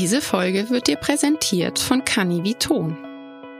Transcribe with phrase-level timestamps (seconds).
[0.00, 2.96] Diese Folge wird dir präsentiert von Canniviton.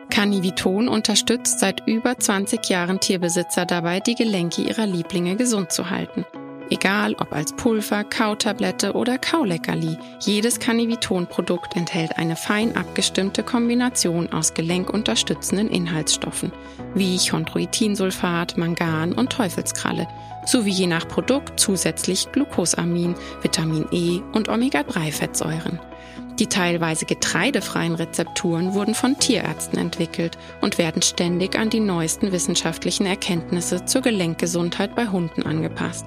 [0.09, 6.25] Canniviton unterstützt seit über 20 Jahren Tierbesitzer dabei, die Gelenke ihrer Lieblinge gesund zu halten.
[6.71, 14.55] Egal ob als Pulver, Kautablette oder Kauleckerli, jedes Canniviton-Produkt enthält eine fein abgestimmte Kombination aus
[14.55, 16.53] gelenkunterstützenden Inhaltsstoffen,
[16.95, 20.09] wie Chondroitinsulfat, Mangan und Teufelskralle,
[20.47, 25.79] sowie je nach Produkt zusätzlich Glucosamin, Vitamin E und Omega-3-Fettsäuren.
[26.41, 33.05] Die teilweise getreidefreien Rezepturen wurden von Tierärzten entwickelt und werden ständig an die neuesten wissenschaftlichen
[33.05, 36.07] Erkenntnisse zur Gelenkgesundheit bei Hunden angepasst.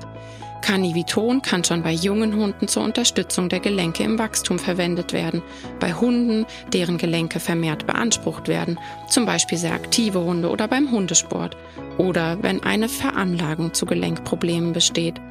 [0.61, 5.43] Carniviton kann schon bei jungen Hunden zur Unterstützung der Gelenke im Wachstum verwendet werden.
[5.79, 8.79] Bei Hunden, deren Gelenke vermehrt beansprucht werden,
[9.09, 11.55] zum Beispiel sehr aktive Hunde oder beim Hundesport.
[11.99, 15.21] Oder wenn eine Veranlagung zu Gelenkproblemen besteht.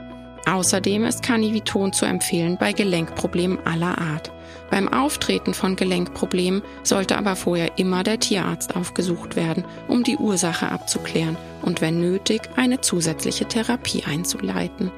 [0.47, 4.31] Außerdem ist Carniviton zu empfehlen bei Gelenkproblemen aller Art.
[4.73, 10.73] Beim Auftreten von Gelenkproblemen sollte aber vorher immer der Tierarzt aufgesucht werden, um die Ursache
[10.73, 14.91] abzuklären und wenn nötig eine zusätzliche Therapie einzuleiten.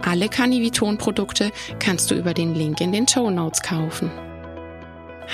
[0.00, 4.10] Alle Canniviton-Produkte kannst du über den Link in den Show Notes kaufen.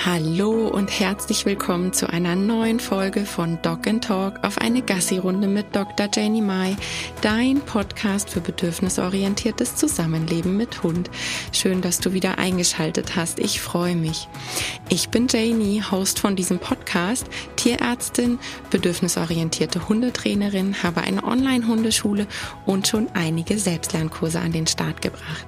[0.05, 5.49] Hallo und herzlich willkommen zu einer neuen Folge von Dog and Talk auf eine Gassi-Runde
[5.49, 6.09] mit Dr.
[6.13, 6.77] Janie Mai,
[7.23, 11.11] dein Podcast für bedürfnisorientiertes Zusammenleben mit Hund.
[11.51, 13.41] Schön, dass du wieder eingeschaltet hast.
[13.41, 14.29] Ich freue mich.
[14.91, 18.39] Ich bin Janie, Host von diesem Podcast, Tierärztin,
[18.71, 22.29] bedürfnisorientierte Hundetrainerin, habe eine Online-Hundeschule
[22.67, 25.47] und schon einige Selbstlernkurse an den Start gebracht.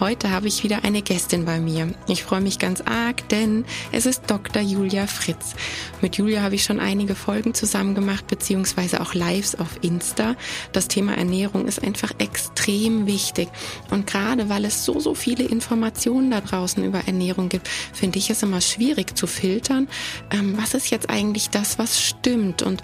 [0.00, 1.92] Heute habe ich wieder eine Gästin bei mir.
[2.06, 4.62] Ich freue mich ganz arg, denn es ist Dr.
[4.62, 5.56] Julia Fritz.
[6.00, 10.36] Mit Julia habe ich schon einige Folgen zusammen gemacht, beziehungsweise auch Lives auf Insta.
[10.70, 13.48] Das Thema Ernährung ist einfach extrem wichtig.
[13.90, 18.30] Und gerade weil es so, so viele Informationen da draußen über Ernährung gibt, finde ich
[18.30, 19.88] es immer schwierig zu filtern.
[20.30, 22.62] Ähm, was ist jetzt eigentlich das, was stimmt?
[22.62, 22.82] Und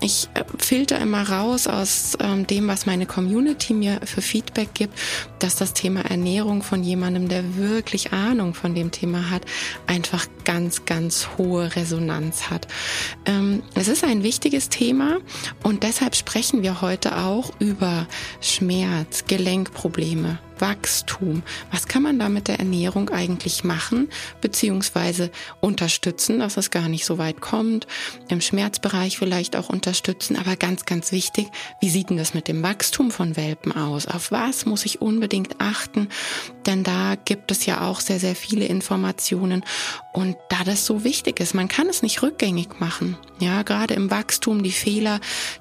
[0.00, 4.98] ich äh, filter immer raus aus ähm, dem, was meine Community mir für Feedback gibt,
[5.38, 9.42] dass das Thema Ernährung von jemandem, der wirklich Ahnung von dem Thema hat,
[9.86, 12.68] einfach ganz, ganz hohe Resonanz hat.
[13.24, 15.18] Ähm, es ist ein wichtiges Thema
[15.62, 18.06] und deshalb sprechen wir heute auch über
[18.40, 21.42] Schmerz, Gelenkprobleme, Wachstum.
[21.70, 24.08] Was kann man da mit der Ernährung eigentlich machen,
[24.40, 25.30] beziehungsweise
[25.60, 27.86] unterstützen, dass es gar nicht so weit kommt,
[28.28, 31.48] im Schmerzbereich vielleicht auch unterstützen, aber ganz, ganz wichtig,
[31.80, 34.06] wie sieht denn das mit dem Wachstum von Welpen aus?
[34.06, 36.08] Auf was muss ich unbedingt achten?
[36.66, 39.64] Denn da gibt es ja auch sehr, sehr viele Informationen
[40.16, 43.18] und da das so wichtig ist, man kann es nicht rückgängig machen.
[43.38, 45.20] Ja, gerade im Wachstum, die Fehler,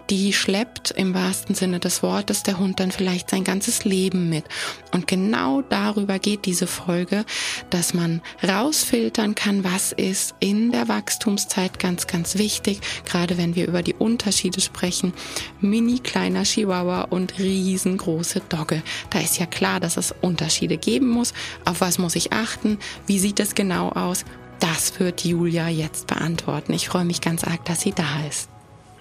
[0.09, 4.45] die schleppt im wahrsten Sinne des Wortes der Hund dann vielleicht sein ganzes Leben mit.
[4.93, 7.25] Und genau darüber geht diese Folge,
[7.69, 12.79] dass man rausfiltern kann, was ist in der Wachstumszeit ganz, ganz wichtig.
[13.03, 15.11] Gerade wenn wir über die Unterschiede sprechen.
[15.59, 18.83] Mini kleiner Chihuahua und riesengroße Dogge.
[19.09, 21.33] Da ist ja klar, dass es Unterschiede geben muss.
[21.66, 22.77] Auf was muss ich achten?
[23.05, 24.23] Wie sieht es genau aus?
[24.59, 26.73] Das wird Julia jetzt beantworten.
[26.73, 28.49] Ich freue mich ganz arg, dass sie da ist.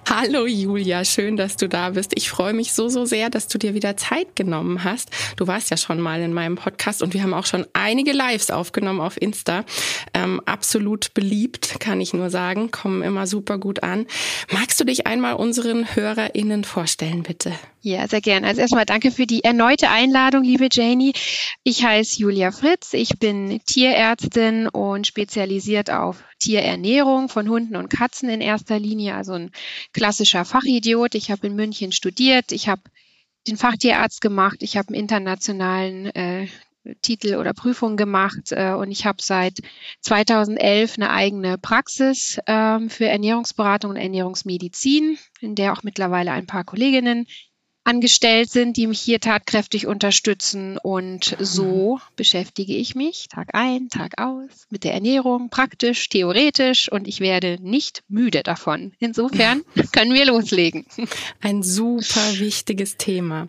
[0.07, 2.11] Hallo Julia, schön, dass du da bist.
[2.15, 5.09] Ich freue mich so, so sehr, dass du dir wieder Zeit genommen hast.
[5.35, 8.51] Du warst ja schon mal in meinem Podcast und wir haben auch schon einige Lives
[8.51, 9.65] aufgenommen auf Insta.
[10.13, 14.05] Ähm, absolut beliebt, kann ich nur sagen, kommen immer super gut an.
[14.51, 17.51] Magst du dich einmal unseren HörerInnen vorstellen, bitte?
[17.81, 18.47] Ja, sehr gerne.
[18.47, 21.13] Also erstmal danke für die erneute Einladung, liebe Janie.
[21.63, 22.93] Ich heiße Julia Fritz.
[22.93, 29.33] Ich bin Tierärztin und spezialisiert auf Tierernährung von Hunden und Katzen in erster Linie, also
[29.33, 29.51] ein
[29.93, 31.15] klassischer Fachidiot.
[31.15, 32.81] Ich habe in München studiert, ich habe
[33.47, 36.47] den Fachtierarzt gemacht, ich habe einen internationalen äh,
[37.01, 39.59] Titel oder Prüfung gemacht äh, und ich habe seit
[40.01, 46.63] 2011 eine eigene Praxis ähm, für Ernährungsberatung und Ernährungsmedizin, in der auch mittlerweile ein paar
[46.63, 47.27] Kolleginnen
[47.85, 50.77] angestellt sind, die mich hier tatkräftig unterstützen.
[50.77, 52.01] Und so mhm.
[52.15, 57.57] beschäftige ich mich Tag ein, Tag aus mit der Ernährung, praktisch, theoretisch und ich werde
[57.61, 58.93] nicht müde davon.
[58.99, 59.61] Insofern
[59.93, 60.85] können wir loslegen.
[61.41, 63.47] Ein super wichtiges Thema.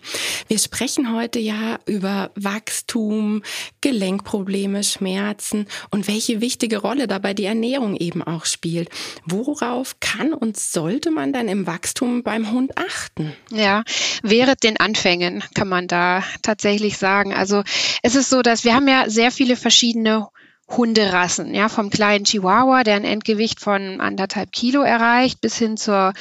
[0.48, 3.42] Wir sprechen heute ja über Wachstum,
[3.80, 8.90] Gelenkprobleme, Schmerzen und welche wichtige Rolle dabei die Ernährung eben auch spielt.
[9.24, 13.32] Worauf kann und sollte man dann im Wachstum beim Hund achten?
[13.50, 13.82] Ja,
[14.30, 17.34] während den Anfängen, kann man da tatsächlich sagen.
[17.34, 17.62] Also
[18.02, 20.28] es ist so, dass wir haben ja sehr viele verschiedene
[20.68, 26.12] Hunderassen, ja, vom kleinen Chihuahua, der ein Endgewicht von anderthalb Kilo erreicht, bis hin zur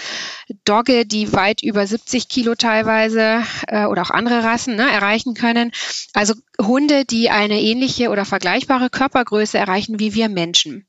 [0.66, 5.72] Dogge, die weit über 70 Kilo teilweise äh, oder auch andere Rassen ne, erreichen können.
[6.14, 10.86] Also Hunde, die eine ähnliche oder vergleichbare Körpergröße erreichen wie wir Menschen.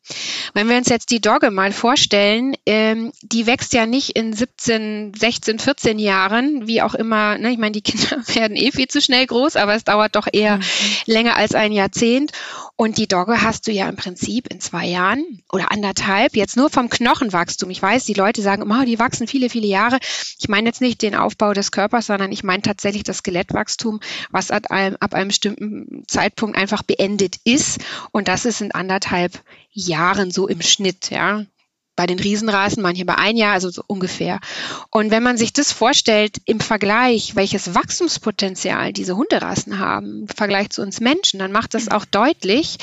[0.52, 5.14] Wenn wir uns jetzt die Dogge mal vorstellen, ähm, die wächst ja nicht in 17,
[5.18, 7.38] 16, 14 Jahren, wie auch immer.
[7.38, 7.52] Ne?
[7.52, 10.58] Ich meine, die Kinder werden eh viel zu schnell groß, aber es dauert doch eher
[10.58, 10.62] mhm.
[11.06, 12.32] länger als ein Jahrzehnt.
[12.78, 16.68] Und die Dogge hast du ja im Prinzip in zwei Jahren oder anderthalb, jetzt nur
[16.68, 17.70] vom Knochenwachstum.
[17.70, 19.98] Ich weiß, die Leute sagen immer, oh, die wachsen viele, viele Jahre.
[20.38, 24.00] Ich meine jetzt nicht den Aufbau des Körpers, sondern ich meine tatsächlich das Skelettwachstum,
[24.30, 27.80] was ab einem, ab einem bestimmten Zeitpunkt einfach beendet ist.
[28.12, 29.40] Und das ist in anderthalb
[29.72, 31.46] Jahren so im Schnitt, ja
[31.96, 34.40] bei den Riesenrasen, manche bei ein Jahr, also so ungefähr.
[34.90, 40.70] Und wenn man sich das vorstellt im Vergleich, welches Wachstumspotenzial diese Hunderassen haben, im Vergleich
[40.70, 42.76] zu uns Menschen, dann macht das auch deutlich,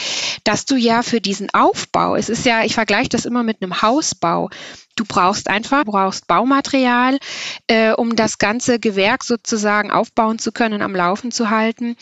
[0.43, 3.81] dass du ja für diesen Aufbau, es ist ja, ich vergleiche das immer mit einem
[3.81, 4.49] Hausbau,
[4.95, 7.17] Du brauchst einfach, brauchst Baumaterial,
[7.65, 11.95] äh, um das ganze Gewerk sozusagen aufbauen zu können, am Laufen zu halten,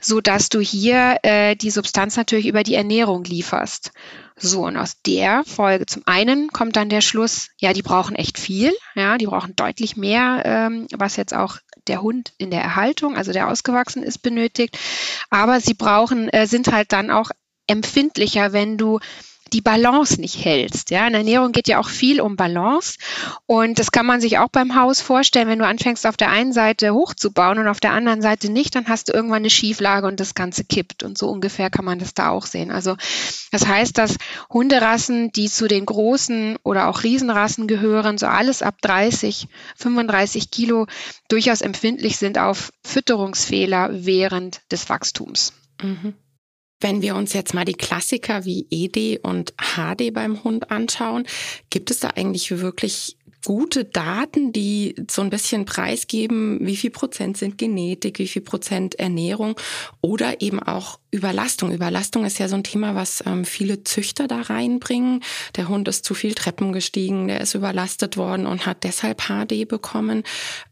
[0.00, 3.90] so dass du hier äh, die Substanz natürlich über die Ernährung lieferst.
[4.38, 8.38] So, und aus der Folge zum einen kommt dann der Schluss, ja, die brauchen echt
[8.38, 11.56] viel, ja, die brauchen deutlich mehr, ähm, was jetzt auch
[11.86, 14.78] der Hund in der Erhaltung, also der ausgewachsen ist, benötigt.
[15.30, 17.30] Aber sie brauchen, äh, sind halt dann auch
[17.66, 19.00] empfindlicher, wenn du
[19.52, 20.90] die Balance nicht hältst.
[20.90, 22.98] Ja, in Ernährung geht ja auch viel um Balance
[23.46, 25.48] und das kann man sich auch beim Haus vorstellen.
[25.48, 28.88] Wenn du anfängst, auf der einen Seite hochzubauen und auf der anderen Seite nicht, dann
[28.88, 31.02] hast du irgendwann eine Schieflage und das Ganze kippt.
[31.02, 32.70] Und so ungefähr kann man das da auch sehen.
[32.70, 32.96] Also
[33.52, 34.16] das heißt, dass
[34.50, 40.86] Hunderassen, die zu den großen oder auch Riesenrassen gehören, so alles ab 30, 35 Kilo,
[41.28, 45.52] durchaus empfindlich sind auf Fütterungsfehler während des Wachstums.
[45.82, 46.14] Mhm.
[46.80, 51.26] Wenn wir uns jetzt mal die Klassiker wie ED und HD beim Hund anschauen,
[51.70, 57.36] gibt es da eigentlich wirklich gute Daten, die so ein bisschen preisgeben, wie viel Prozent
[57.36, 59.54] sind Genetik, wie viel Prozent Ernährung
[60.00, 61.70] oder eben auch Überlastung.
[61.70, 65.22] Überlastung ist ja so ein Thema, was ähm, viele Züchter da reinbringen.
[65.54, 69.68] Der Hund ist zu viel Treppen gestiegen, der ist überlastet worden und hat deshalb HD
[69.68, 70.24] bekommen.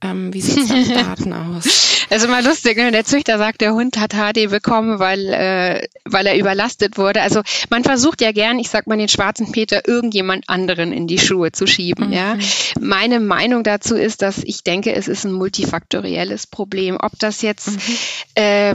[0.03, 1.93] Ähm, wie sieht es mit Daten aus?
[2.11, 5.89] Das ist immer lustig, wenn der Züchter sagt, der Hund hat HD bekommen, weil, äh,
[6.05, 7.23] weil er überlastet wurde.
[7.23, 7.41] Also
[7.71, 11.51] man versucht ja gern, ich sag mal, den schwarzen Peter irgendjemand anderen in die Schuhe
[11.53, 12.09] zu schieben.
[12.09, 12.13] Mhm.
[12.13, 12.37] Ja.
[12.81, 16.99] Meine Meinung dazu ist, dass ich denke, es ist ein multifaktorielles Problem.
[17.01, 17.97] Ob das jetzt mhm.
[18.35, 18.75] äh,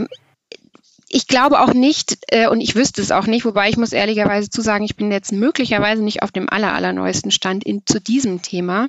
[1.11, 4.49] ich glaube auch nicht, äh, und ich wüsste es auch nicht, wobei ich muss ehrlicherweise
[4.49, 8.43] zu sagen, ich bin jetzt möglicherweise nicht auf dem aller, allerneuesten Stand in, zu diesem
[8.43, 8.87] Thema.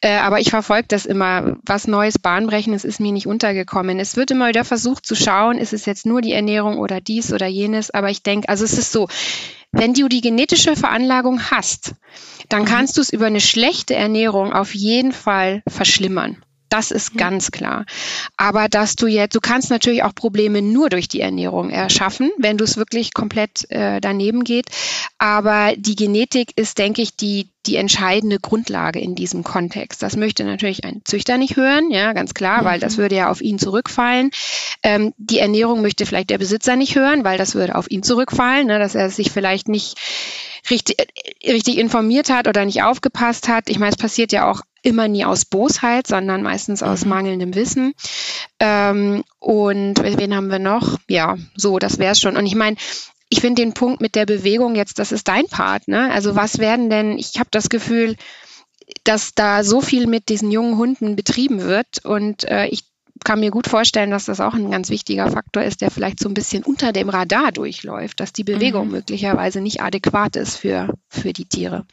[0.00, 1.56] Äh, aber ich verfolge das immer.
[1.66, 4.00] Was Neues, Bahnbrechendes ist mir nicht untergekommen.
[4.00, 7.34] Es wird immer wieder versucht zu schauen, ist es jetzt nur die Ernährung oder dies
[7.34, 7.90] oder jenes.
[7.90, 9.06] Aber ich denke, also es ist so,
[9.70, 11.92] wenn du die genetische Veranlagung hast,
[12.48, 12.66] dann mhm.
[12.66, 16.42] kannst du es über eine schlechte Ernährung auf jeden Fall verschlimmern.
[16.68, 17.18] Das ist mhm.
[17.18, 17.86] ganz klar.
[18.36, 22.58] Aber dass du jetzt, du kannst natürlich auch Probleme nur durch die Ernährung erschaffen, wenn
[22.58, 24.66] du es wirklich komplett äh, daneben geht.
[25.18, 30.02] Aber die Genetik ist, denke ich, die, die entscheidende Grundlage in diesem Kontext.
[30.02, 32.66] Das möchte natürlich ein Züchter nicht hören, ja, ganz klar, mhm.
[32.66, 33.02] weil das mhm.
[33.02, 34.30] würde ja auf ihn zurückfallen.
[34.82, 38.66] Ähm, die Ernährung möchte vielleicht der Besitzer nicht hören, weil das würde auf ihn zurückfallen,
[38.66, 39.98] ne, dass er sich vielleicht nicht
[40.70, 43.68] richtig, äh, richtig informiert hat oder nicht aufgepasst hat.
[43.68, 47.10] Ich meine, es passiert ja auch immer nie aus Bosheit, sondern meistens aus mhm.
[47.10, 47.94] mangelndem Wissen.
[48.60, 50.98] Ähm, und wen haben wir noch?
[51.08, 52.36] Ja, so, das wäre es schon.
[52.36, 52.76] Und ich meine,
[53.28, 55.88] ich finde den Punkt mit der Bewegung jetzt, das ist dein Part.
[55.88, 56.10] Ne?
[56.12, 58.16] Also was werden denn, ich habe das Gefühl,
[59.04, 62.84] dass da so viel mit diesen jungen Hunden betrieben wird und äh, ich
[63.24, 66.28] kann mir gut vorstellen, dass das auch ein ganz wichtiger Faktor ist, der vielleicht so
[66.28, 68.92] ein bisschen unter dem Radar durchläuft, dass die Bewegung mhm.
[68.92, 71.86] möglicherweise nicht adäquat ist für, für die Tiere.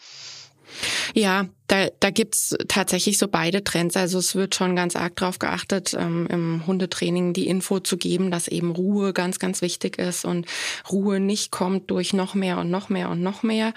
[1.13, 3.97] Ja, da, da gibt's tatsächlich so beide Trends.
[3.97, 8.29] Also es wird schon ganz arg darauf geachtet, ähm, im Hundetraining die Info zu geben,
[8.29, 10.45] dass eben Ruhe ganz, ganz wichtig ist und
[10.91, 13.73] Ruhe nicht kommt durch noch mehr und noch mehr und noch mehr.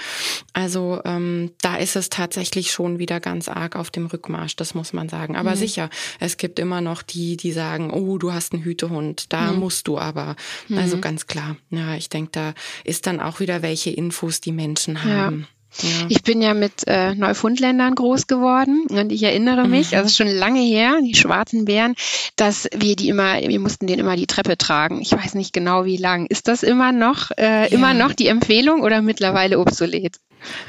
[0.53, 4.93] Also ähm, da ist es tatsächlich schon wieder ganz arg auf dem Rückmarsch, das muss
[4.93, 5.37] man sagen.
[5.37, 5.57] Aber mhm.
[5.57, 5.91] sicher,
[6.21, 9.61] es gibt immer noch die, die sagen, oh, du hast einen Hütehund, da mhm.
[9.61, 10.37] musst du aber.
[10.77, 11.01] Also mhm.
[11.01, 11.57] ganz klar.
[11.71, 15.41] Ja, ich denke, da ist dann auch wieder, welche Infos die Menschen haben.
[15.41, 15.58] Ja.
[15.83, 16.07] Ja.
[16.09, 19.99] Ich bin ja mit äh, Neufundländern groß geworden und ich erinnere mich, mhm.
[19.99, 21.95] also schon lange her, die schwarzen Bären,
[22.37, 25.01] dass wir die immer, wir mussten den immer die Treppe tragen.
[25.01, 26.27] Ich weiß nicht genau wie lang.
[26.27, 27.65] Ist das immer noch, äh, ja.
[27.67, 30.19] immer noch die Empfehlung oder mittlerweile obsolet?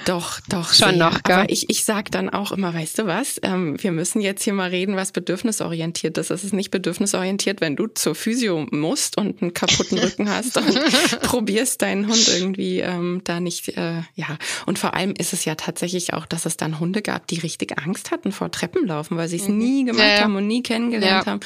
[0.06, 0.74] Doch, doch.
[0.74, 0.98] Schon sehr.
[0.98, 1.36] noch, gell?
[1.36, 4.54] Aber ich, ich sag dann auch immer, weißt du was, ähm, wir müssen jetzt hier
[4.54, 6.32] mal reden, was bedürfnisorientiert ist.
[6.32, 10.80] Es ist nicht bedürfnisorientiert, wenn du zur Physio musst und einen kaputten Rücken hast und
[11.22, 14.38] probierst deinen Hund irgendwie ähm, da nicht, äh, ja.
[14.66, 17.78] Und vor allem ist es ja tatsächlich auch, dass es dann Hunde gab, die richtig
[17.78, 19.58] Angst hatten vor Treppenlaufen, weil sie es mhm.
[19.58, 20.22] nie gemacht ja, ja.
[20.22, 21.32] haben und nie kennengelernt ja.
[21.32, 21.40] haben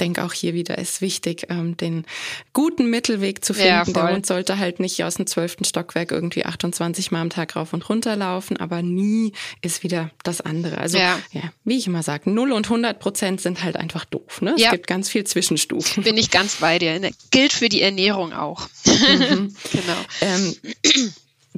[0.00, 2.04] denke auch hier wieder ist wichtig, ähm, den
[2.52, 3.92] guten Mittelweg zu finden.
[3.92, 7.72] Der Hund sollte halt nicht aus dem zwölften Stockwerk irgendwie 28 Mal am Tag rauf
[7.72, 10.78] und runter laufen, aber nie ist wieder das andere.
[10.78, 11.18] Also ja,
[11.64, 14.40] wie ich immer sage, 0 und 100 Prozent sind halt einfach doof.
[14.40, 14.54] Ne?
[14.58, 16.02] Es gibt ganz viel Zwischenstufen.
[16.02, 16.98] Bin ich ganz bei dir.
[16.98, 17.12] Ne?
[17.30, 18.68] Gilt für die Ernährung auch.
[18.86, 19.54] Mhm.
[19.72, 19.96] genau.
[20.20, 20.54] Ähm,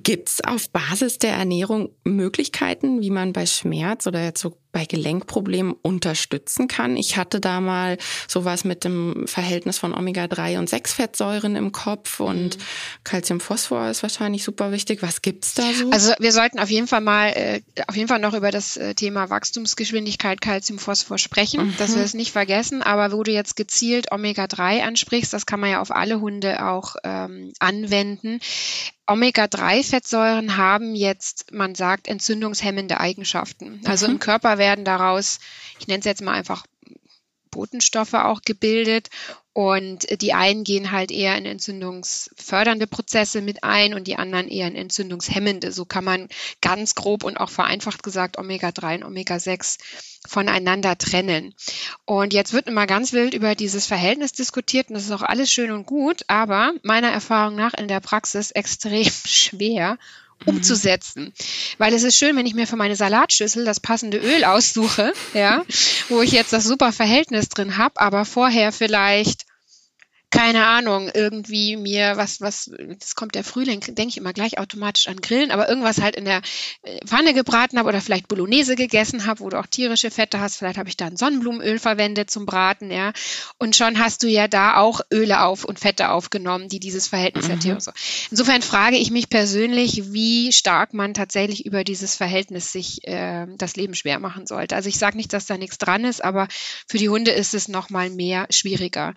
[0.06, 4.84] Gibt es auf Basis der Ernährung Möglichkeiten, wie man bei Schmerz oder jetzt so bei
[4.84, 6.98] Gelenkproblemen unterstützen kann?
[6.98, 7.96] Ich hatte da mal
[8.28, 12.62] sowas mit dem Verhältnis von Omega-3 und 6-Fettsäuren im Kopf und mhm.
[13.02, 15.00] Calcium-Phosphor ist wahrscheinlich super wichtig.
[15.00, 15.88] Was gibt's da so?
[15.88, 18.94] Also wir sollten auf jeden Fall mal, äh, auf jeden Fall noch über das äh,
[18.94, 21.74] Thema Wachstumsgeschwindigkeit Calcium-Phosphor sprechen, mhm.
[21.78, 22.82] dass wir es nicht vergessen.
[22.82, 26.96] Aber wo du jetzt gezielt Omega-3 ansprichst, das kann man ja auf alle Hunde auch
[27.02, 28.40] ähm, anwenden.
[29.08, 33.80] Omega-3-Fettsäuren haben jetzt, man sagt, entzündungshemmende Eigenschaften.
[33.84, 34.14] Also mhm.
[34.14, 35.38] im Körper werden daraus,
[35.78, 36.64] ich nenne es jetzt mal einfach
[37.50, 39.08] Botenstoffe auch gebildet
[39.54, 44.68] und die einen gehen halt eher in entzündungsfördernde Prozesse mit ein und die anderen eher
[44.68, 45.72] in entzündungshemmende.
[45.72, 46.28] So kann man
[46.60, 49.78] ganz grob und auch vereinfacht gesagt Omega-3 und Omega-6
[50.28, 51.54] voneinander trennen.
[52.04, 55.50] Und jetzt wird immer ganz wild über dieses Verhältnis diskutiert und das ist auch alles
[55.50, 59.96] schön und gut, aber meiner Erfahrung nach in der Praxis extrem schwer.
[60.44, 61.32] Umzusetzen.
[61.78, 65.64] Weil es ist schön, wenn ich mir für meine Salatschüssel das passende Öl aussuche, ja,
[66.08, 69.45] wo ich jetzt das super Verhältnis drin habe, aber vorher vielleicht
[70.36, 75.08] keine Ahnung, irgendwie mir was, was, das kommt der Frühling, denke ich immer gleich automatisch
[75.08, 76.42] an Grillen, aber irgendwas halt in der
[76.82, 80.56] äh, Pfanne gebraten habe oder vielleicht Bolognese gegessen habe, wo du auch tierische Fette hast.
[80.56, 83.12] Vielleicht habe ich da ein Sonnenblumenöl verwendet zum Braten, ja.
[83.56, 87.48] Und schon hast du ja da auch Öle auf und Fette aufgenommen, die dieses Verhältnis
[87.48, 87.80] mhm.
[87.80, 87.92] so.
[88.30, 93.76] Insofern frage ich mich persönlich, wie stark man tatsächlich über dieses Verhältnis sich äh, das
[93.76, 94.76] Leben schwer machen sollte.
[94.76, 96.46] Also ich sage nicht, dass da nichts dran ist, aber
[96.86, 99.14] für die Hunde ist es nochmal mehr schwieriger.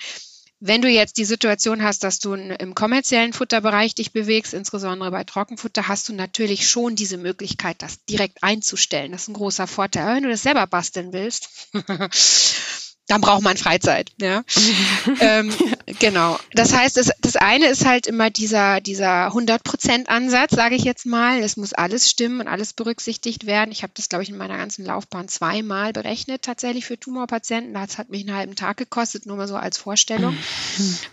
[0.62, 5.24] Wenn du jetzt die Situation hast, dass du im kommerziellen Futterbereich dich bewegst, insbesondere bei
[5.24, 9.14] Trockenfutter, hast du natürlich schon diese Möglichkeit, das direkt einzustellen.
[9.14, 10.04] Das ist ein großer Vorteil.
[10.04, 11.50] Aber wenn du das selber basteln willst,
[13.10, 14.12] dann braucht man Freizeit.
[14.22, 14.44] Ja?
[15.20, 15.52] ähm,
[16.00, 16.40] genau.
[16.54, 21.40] Das heißt, das, das eine ist halt immer dieser, dieser 100%-Ansatz, sage ich jetzt mal.
[21.40, 23.72] Es muss alles stimmen und alles berücksichtigt werden.
[23.72, 27.74] Ich habe das, glaube ich, in meiner ganzen Laufbahn zweimal berechnet, tatsächlich für Tumorpatienten.
[27.74, 30.38] Das hat mich einen halben Tag gekostet, nur mal so als Vorstellung.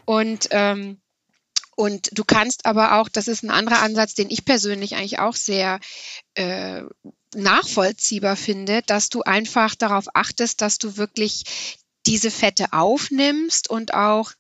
[0.05, 0.99] Und ähm,
[1.79, 5.35] und du kannst aber auch, das ist ein anderer Ansatz, den ich persönlich eigentlich auch
[5.35, 5.79] sehr
[6.33, 6.83] äh,
[7.35, 11.45] nachvollziehbar finde, dass du einfach darauf achtest, dass du wirklich
[12.07, 14.33] diese Fette aufnimmst und auch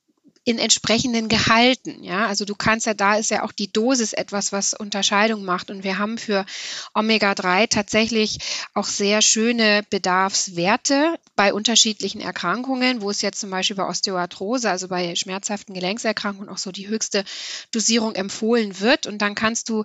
[0.46, 2.04] in entsprechenden Gehalten.
[2.04, 5.72] Ja, also du kannst ja, da ist ja auch die Dosis etwas, was Unterscheidung macht.
[5.72, 6.46] Und wir haben für
[6.94, 8.38] Omega-3 tatsächlich
[8.72, 14.86] auch sehr schöne Bedarfswerte bei unterschiedlichen Erkrankungen, wo es jetzt zum Beispiel bei Osteoarthrose, also
[14.86, 17.24] bei schmerzhaften Gelenkserkrankungen auch so die höchste
[17.72, 19.08] Dosierung empfohlen wird.
[19.08, 19.84] Und dann kannst du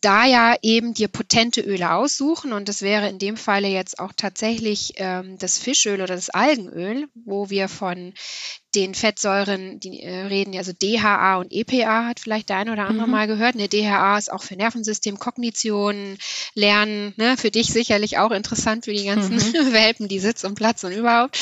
[0.00, 4.12] da ja eben dir potente Öle aussuchen und das wäre in dem Falle jetzt auch
[4.16, 8.14] tatsächlich ähm, das Fischöl oder das Algenöl, wo wir von
[8.74, 13.06] den Fettsäuren die, äh, reden, also DHA und EPA hat vielleicht der eine oder andere
[13.06, 13.12] mhm.
[13.12, 13.54] mal gehört.
[13.54, 16.18] Eine DHA ist auch für Nervensystem, Kognition,
[16.54, 19.72] Lernen, ne, für dich sicherlich auch interessant für die ganzen mhm.
[19.72, 21.38] Welpen, die Sitz und Platz und überhaupt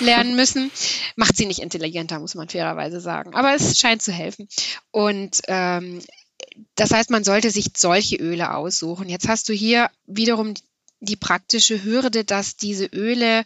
[0.00, 0.70] lernen müssen.
[1.16, 3.34] Macht sie nicht intelligenter, muss man fairerweise sagen.
[3.34, 4.46] Aber es scheint zu helfen.
[4.90, 6.02] Und ähm,
[6.74, 9.08] das heißt, man sollte sich solche Öle aussuchen.
[9.08, 10.54] Jetzt hast du hier wiederum
[11.00, 13.44] die praktische Hürde, dass diese Öle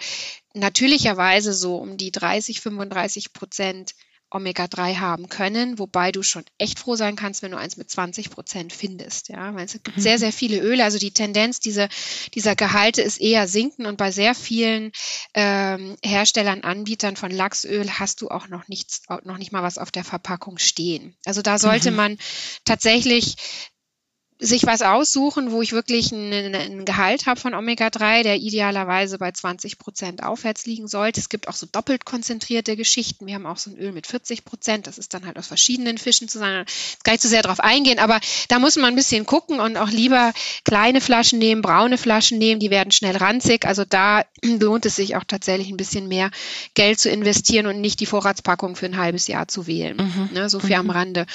[0.55, 3.95] natürlicherweise so um die 30, 35 Prozent
[4.31, 8.31] Omega-3 haben können, wobei du schon echt froh sein kannst, wenn du eins mit 20
[8.31, 9.29] Prozent findest.
[9.29, 10.01] Ja, weil es gibt mhm.
[10.01, 10.85] sehr, sehr viele Öle.
[10.85, 11.89] Also die Tendenz dieser,
[12.35, 14.93] dieser Gehalte ist eher sinken und bei sehr vielen
[15.35, 19.91] ähm, Herstellern, Anbietern von Lachsöl hast du auch noch nichts, noch nicht mal was auf
[19.91, 21.17] der Verpackung stehen.
[21.25, 21.97] Also da sollte mhm.
[21.97, 22.19] man
[22.65, 23.37] tatsächlich
[24.41, 29.31] sich was aussuchen, wo ich wirklich einen, einen Gehalt habe von Omega-3, der idealerweise bei
[29.31, 31.21] 20 Prozent aufwärts liegen sollte.
[31.21, 33.27] Es gibt auch so doppelt konzentrierte Geschichten.
[33.27, 34.87] Wir haben auch so ein Öl mit 40 Prozent.
[34.87, 36.65] Das ist dann halt aus verschiedenen Fischen zu sein.
[37.05, 38.19] Gar nicht zu so sehr drauf eingehen, aber
[38.49, 40.33] da muss man ein bisschen gucken und auch lieber
[40.65, 42.61] kleine Flaschen nehmen, braune Flaschen nehmen.
[42.61, 43.67] Die werden schnell ranzig.
[43.67, 46.31] Also da lohnt es sich auch tatsächlich ein bisschen mehr
[46.73, 49.99] Geld zu investieren und nicht die Vorratspackung für ein halbes Jahr zu wählen.
[49.99, 50.31] Mhm.
[50.33, 50.89] Ne, so viel mhm.
[50.89, 51.27] am Rande.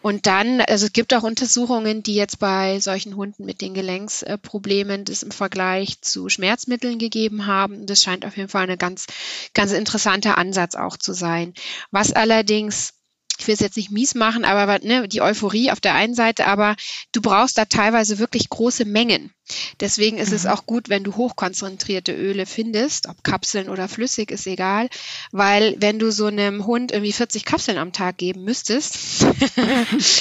[0.00, 5.04] Und dann, also es gibt auch Untersuchungen, die jetzt bei solchen Hunden mit den Gelenksproblemen
[5.04, 7.86] das im Vergleich zu Schmerzmitteln gegeben haben.
[7.86, 9.06] Das scheint auf jeden Fall ein ganz,
[9.54, 11.54] ganz interessanter Ansatz auch zu sein.
[11.90, 12.94] Was allerdings
[13.38, 16.46] ich will es jetzt nicht mies machen, aber ne, die Euphorie auf der einen Seite,
[16.46, 16.76] aber
[17.12, 19.32] du brauchst da teilweise wirklich große Mengen.
[19.80, 20.36] Deswegen ist mhm.
[20.36, 24.88] es auch gut, wenn du hochkonzentrierte Öle findest, ob Kapseln oder flüssig, ist egal,
[25.32, 29.22] weil wenn du so einem Hund irgendwie 40 Kapseln am Tag geben müsstest,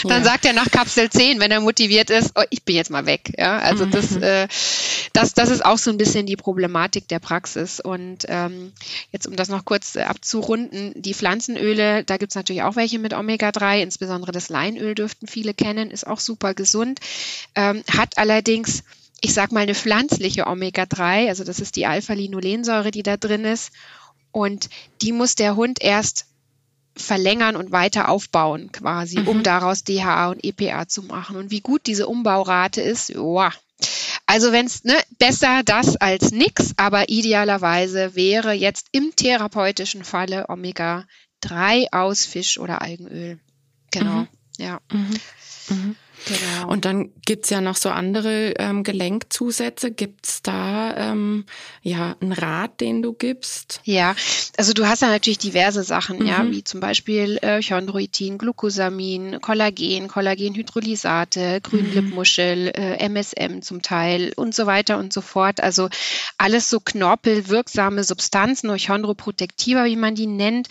[0.04, 0.24] dann ja.
[0.24, 3.34] sagt er nach Kapsel 10, wenn er motiviert ist, oh, ich bin jetzt mal weg.
[3.38, 3.92] Ja, also mhm.
[3.92, 4.48] das, äh,
[5.14, 7.80] das, das ist auch so ein bisschen die Problematik der Praxis.
[7.80, 8.74] Und ähm,
[9.12, 13.00] jetzt, um das noch kurz äh, abzurunden, die Pflanzenöle, da gibt es natürlich auch welche
[13.00, 17.00] mit Omega-3, insbesondere das Leinöl dürften viele kennen, ist auch super gesund,
[17.56, 18.84] ähm, hat allerdings
[19.24, 23.72] ich sag mal, eine pflanzliche Omega-3, also das ist die Alpha-Linolensäure, die da drin ist.
[24.34, 24.70] Und
[25.02, 26.26] die muss der Hund erst
[26.98, 29.28] verlängern und weiter aufbauen, quasi, mhm.
[29.30, 31.38] um daraus DHA und EPA zu machen.
[31.38, 33.54] Und wie gut diese Umbaurate ist, wow.
[34.26, 40.50] Also wenn es ne, besser das als nix, aber idealerweise wäre jetzt im therapeutischen Falle
[40.50, 43.40] Omega-3 aus Fisch oder Algenöl.
[43.92, 44.28] Genau, mhm.
[44.58, 44.82] ja.
[44.92, 45.96] Mhm.
[46.26, 46.72] Genau.
[46.72, 49.92] Und dann gibt's ja noch so andere ähm, Gelenkzusätze.
[49.92, 51.46] Gibt's da ähm,
[51.82, 53.82] ja einen Rat, den du gibst?
[53.84, 54.16] Ja,
[54.58, 56.26] also du hast ja natürlich diverse Sachen, mhm.
[56.26, 62.82] ja, wie zum Beispiel äh, Chondroitin, Glucosamin, Kollagen, Kollagenhydrolysate, Grünlippmuschel, mhm.
[62.82, 65.62] äh, MSM zum Teil und so weiter und so fort.
[65.62, 65.90] Also
[66.38, 70.68] alles so knorpelwirksame Substanzen, Chondroprotektiva, wie man die nennt.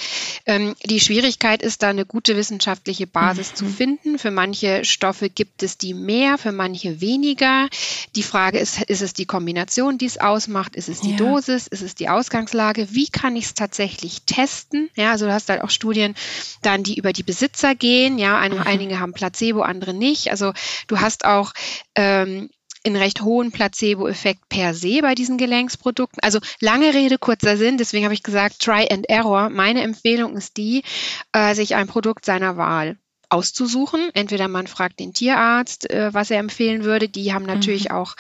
[0.46, 3.56] Ähm, die Schwierigkeit ist da eine gute wissenschaftliche Basis mhm.
[3.56, 4.18] zu finden.
[4.18, 7.68] Für manche Stoffe gibt gibt es die mehr, für manche weniger.
[8.14, 10.76] Die Frage ist, ist es die Kombination, die es ausmacht?
[10.76, 11.16] Ist es die ja.
[11.16, 11.66] Dosis?
[11.66, 12.86] Ist es die Ausgangslage?
[12.92, 14.88] Wie kann ich es tatsächlich testen?
[14.94, 16.14] Ja, also du hast halt auch Studien
[16.62, 18.18] dann, die über die Besitzer gehen.
[18.18, 20.30] Ja, einige, einige haben Placebo, andere nicht.
[20.30, 20.52] Also
[20.86, 21.54] du hast auch
[21.96, 22.48] ähm,
[22.86, 26.22] einen recht hohen Placebo-Effekt per se bei diesen Gelenksprodukten.
[26.22, 27.78] Also lange Rede, kurzer Sinn.
[27.78, 29.50] Deswegen habe ich gesagt, Try and Error.
[29.50, 30.84] Meine Empfehlung ist die,
[31.32, 32.96] äh, sich ein Produkt seiner Wahl
[33.32, 34.10] auszusuchen.
[34.14, 37.08] Entweder man fragt den Tierarzt, äh, was er empfehlen würde.
[37.08, 37.96] Die haben natürlich mhm.
[37.96, 38.14] auch,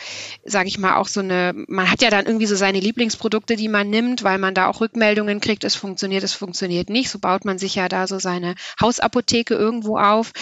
[0.44, 3.68] sage ich mal, auch so eine, man hat ja dann irgendwie so seine Lieblingsprodukte, die
[3.68, 7.10] man nimmt, weil man da auch Rückmeldungen kriegt, es funktioniert, es funktioniert nicht.
[7.10, 10.32] So baut man sich ja da so seine Hausapotheke irgendwo auf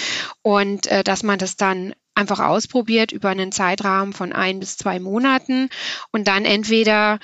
[0.42, 5.00] und äh, dass man das dann einfach ausprobiert über einen Zeitrahmen von ein bis zwei
[5.00, 5.68] Monaten
[6.12, 7.18] und dann entweder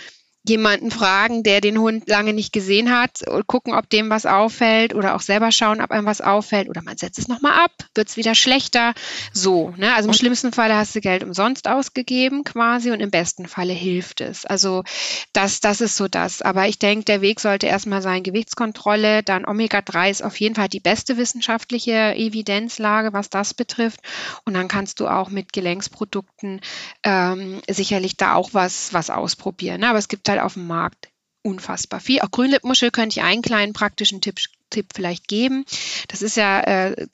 [0.49, 4.95] jemanden fragen, der den Hund lange nicht gesehen hat und gucken, ob dem was auffällt
[4.95, 8.09] oder auch selber schauen, ob einem was auffällt oder man setzt es nochmal ab, wird
[8.09, 8.95] es wieder schlechter.
[9.33, 9.95] So, ne?
[9.95, 13.73] Also im und schlimmsten Falle hast du Geld umsonst ausgegeben quasi und im besten Falle
[13.73, 14.45] hilft es.
[14.47, 14.85] Also
[15.33, 16.43] das, das ist so das.
[16.43, 20.69] Aber ich denke, der Weg sollte erstmal sein Gewichtskontrolle, dann Omega-3 ist auf jeden Fall
[20.69, 24.01] die beste wissenschaftliche Evidenzlage, was das betrifft.
[24.45, 26.61] Und dann kannst du auch mit Gelenksprodukten
[27.03, 29.81] ähm, sicherlich da auch was, was ausprobieren.
[29.81, 29.89] Ne?
[29.89, 31.09] Aber es gibt halt auf dem Markt
[31.42, 32.20] unfassbar viel.
[32.20, 34.38] Auch Grünlippmuschel könnte ich einen kleinen praktischen Tipp,
[34.70, 35.64] Tipp vielleicht geben.
[36.09, 37.07] Das ist ja, äh,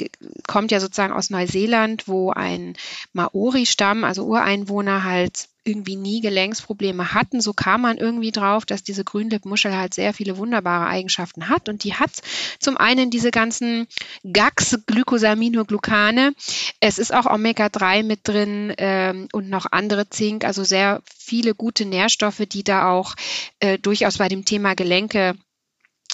[0.47, 2.75] kommt ja sozusagen aus Neuseeland, wo ein
[3.13, 7.41] Maori-Stamm, also Ureinwohner halt irgendwie nie Gelenksprobleme hatten.
[7.41, 11.69] So kam man irgendwie drauf, dass diese Grünlippmuschel halt sehr viele wunderbare Eigenschaften hat.
[11.69, 12.11] Und die hat
[12.59, 13.87] zum einen diese ganzen
[14.25, 16.35] GAX, Glycosaminoglucane.
[16.81, 21.85] Es ist auch Omega-3 mit drin ähm, und noch andere Zink, also sehr viele gute
[21.85, 23.15] Nährstoffe, die da auch
[23.61, 25.35] äh, durchaus bei dem Thema Gelenke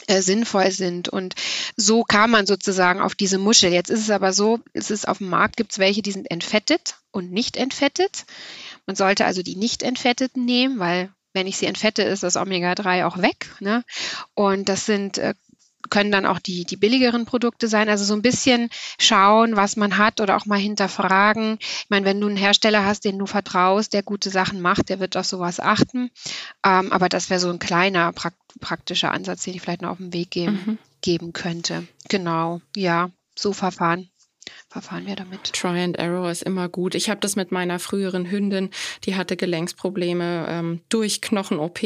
[0.07, 1.09] äh, sinnvoll sind.
[1.09, 1.35] Und
[1.77, 3.73] so kam man sozusagen auf diese Muschel.
[3.73, 6.31] Jetzt ist es aber so, es ist auf dem Markt, gibt es welche, die sind
[6.31, 8.25] entfettet und nicht entfettet.
[8.89, 13.05] Man sollte also die nicht entfetteten nehmen, weil wenn ich sie entfette, ist das Omega-3
[13.05, 13.55] auch weg.
[13.61, 13.85] Ne?
[14.33, 15.35] Und das sind äh,
[15.91, 17.91] können dann auch die, die billigeren Produkte sein.
[17.91, 21.59] Also so ein bisschen schauen, was man hat oder auch mal hinterfragen.
[21.61, 25.01] Ich meine, wenn du einen Hersteller hast, den du vertraust, der gute Sachen macht, der
[25.01, 26.11] wird auf sowas achten.
[26.65, 29.99] Ähm, aber das wäre so ein kleiner prakt praktischer Ansatz, den ich vielleicht noch auf
[29.99, 30.79] den Weg geben, mhm.
[31.03, 31.87] geben könnte.
[32.09, 34.09] Genau, ja, so verfahren
[34.81, 35.53] verfahren wir damit?
[35.53, 36.95] Try and Error ist immer gut.
[36.95, 38.71] Ich habe das mit meiner früheren Hündin,
[39.05, 41.83] die hatte Gelenksprobleme ähm, durch Knochen-OP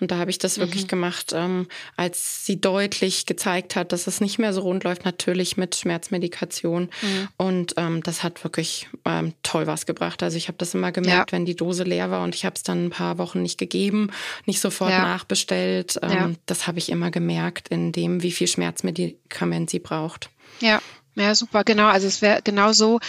[0.00, 0.62] und da habe ich das mhm.
[0.62, 5.04] wirklich gemacht, ähm, als sie deutlich gezeigt hat, dass es nicht mehr so rund läuft,
[5.04, 7.28] natürlich mit Schmerzmedikation mhm.
[7.36, 10.22] und ähm, das hat wirklich ähm, toll was gebracht.
[10.24, 11.36] Also ich habe das immer gemerkt, ja.
[11.36, 14.10] wenn die Dose leer war und ich habe es dann ein paar Wochen nicht gegeben,
[14.44, 15.02] nicht sofort ja.
[15.02, 16.00] nachbestellt.
[16.02, 16.30] Ähm, ja.
[16.46, 20.30] Das habe ich immer gemerkt, in dem, wie viel Schmerzmedikament sie braucht.
[20.60, 20.80] Ja,
[21.16, 21.86] Ja, super, genau.
[21.86, 23.00] Also es wäre genau so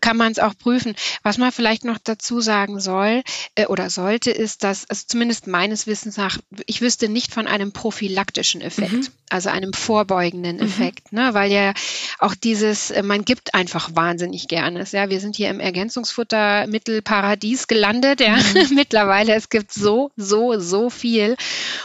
[0.00, 0.94] kann man es auch prüfen.
[1.22, 3.22] Was man vielleicht noch dazu sagen soll
[3.54, 7.72] äh, oder sollte, ist, dass also zumindest meines Wissens nach, ich wüsste nicht von einem
[7.72, 9.06] prophylaktischen Effekt, mhm.
[9.30, 10.62] also einem vorbeugenden mhm.
[10.62, 11.34] Effekt, ne?
[11.34, 11.74] weil ja
[12.18, 14.84] auch dieses, äh, man gibt einfach wahnsinnig gerne.
[14.90, 18.70] Ja, wir sind hier im Ergänzungsfuttermittelparadies gelandet, ja, mhm.
[18.74, 19.34] mittlerweile.
[19.34, 21.36] Es gibt so, so, so viel.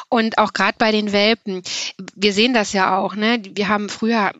[0.09, 1.63] Und auch gerade bei den Welpen,
[2.15, 3.41] wir sehen das ja auch, ne?
[3.53, 4.33] Wir haben früher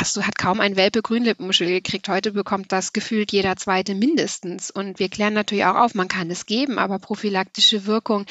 [0.00, 2.08] hast du, hat kaum ein Welpe Grünlippenmuschel gekriegt.
[2.08, 4.70] Heute bekommt das gefühlt jeder zweite mindestens.
[4.70, 8.26] Und wir klären natürlich auch auf, man kann es geben, aber prophylaktische Wirkung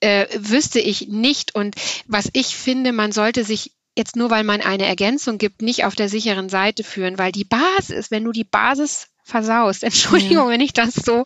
[0.00, 1.54] äh, wüsste ich nicht.
[1.54, 1.74] Und
[2.06, 5.94] was ich finde, man sollte sich jetzt nur, weil man eine Ergänzung gibt, nicht auf
[5.94, 10.48] der sicheren Seite führen, weil die Basis, wenn du die Basis versaust, Entschuldigung, ja.
[10.48, 11.24] wenn ich das so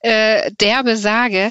[0.00, 1.50] äh, derbe sage,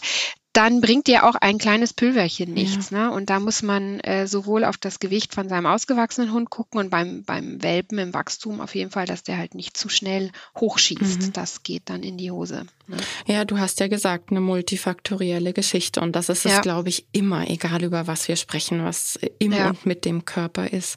[0.55, 2.89] dann bringt dir auch ein kleines Pülverchen nichts.
[2.89, 3.09] Ja.
[3.09, 3.11] Ne?
[3.11, 6.89] Und da muss man äh, sowohl auf das Gewicht von seinem ausgewachsenen Hund gucken und
[6.89, 11.21] beim, beim Welpen im Wachstum auf jeden Fall, dass der halt nicht zu schnell hochschießt.
[11.23, 11.33] Mhm.
[11.33, 12.65] Das geht dann in die Hose.
[12.87, 12.97] Ne?
[13.25, 15.99] Ja, du hast ja gesagt, eine multifaktorielle Geschichte.
[15.99, 16.61] Und das ist es, ja.
[16.61, 19.69] glaube ich, immer, egal über was wir sprechen, was im ja.
[19.69, 20.95] und mit dem Körper ist.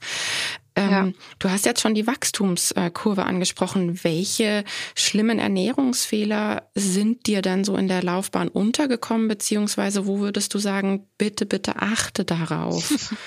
[0.79, 1.13] Ähm, ja.
[1.41, 4.05] Du hast jetzt schon die Wachstumskurve angesprochen.
[4.05, 4.65] Welche
[4.95, 11.07] schlimmen Ernährungsfehler sind dir dann so in der Laufbahn untergekommen, beziehungsweise wo würdest du sagen,
[11.19, 12.93] bitte, bitte achte darauf?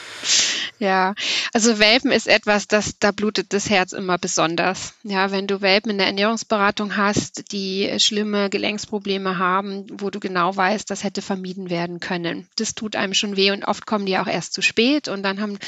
[0.80, 1.14] Ja,
[1.54, 4.96] also Welpen ist etwas, das da blutet das Herz immer besonders.
[5.04, 10.56] Ja, wenn du Welpen in der Ernährungsberatung hast, die schlimme Gelenksprobleme haben, wo du genau
[10.56, 12.48] weißt, das hätte vermieden werden können.
[12.56, 15.40] Das tut einem schon weh und oft kommen die auch erst zu spät und dann
[15.40, 15.60] haben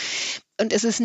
[0.59, 1.03] und es ist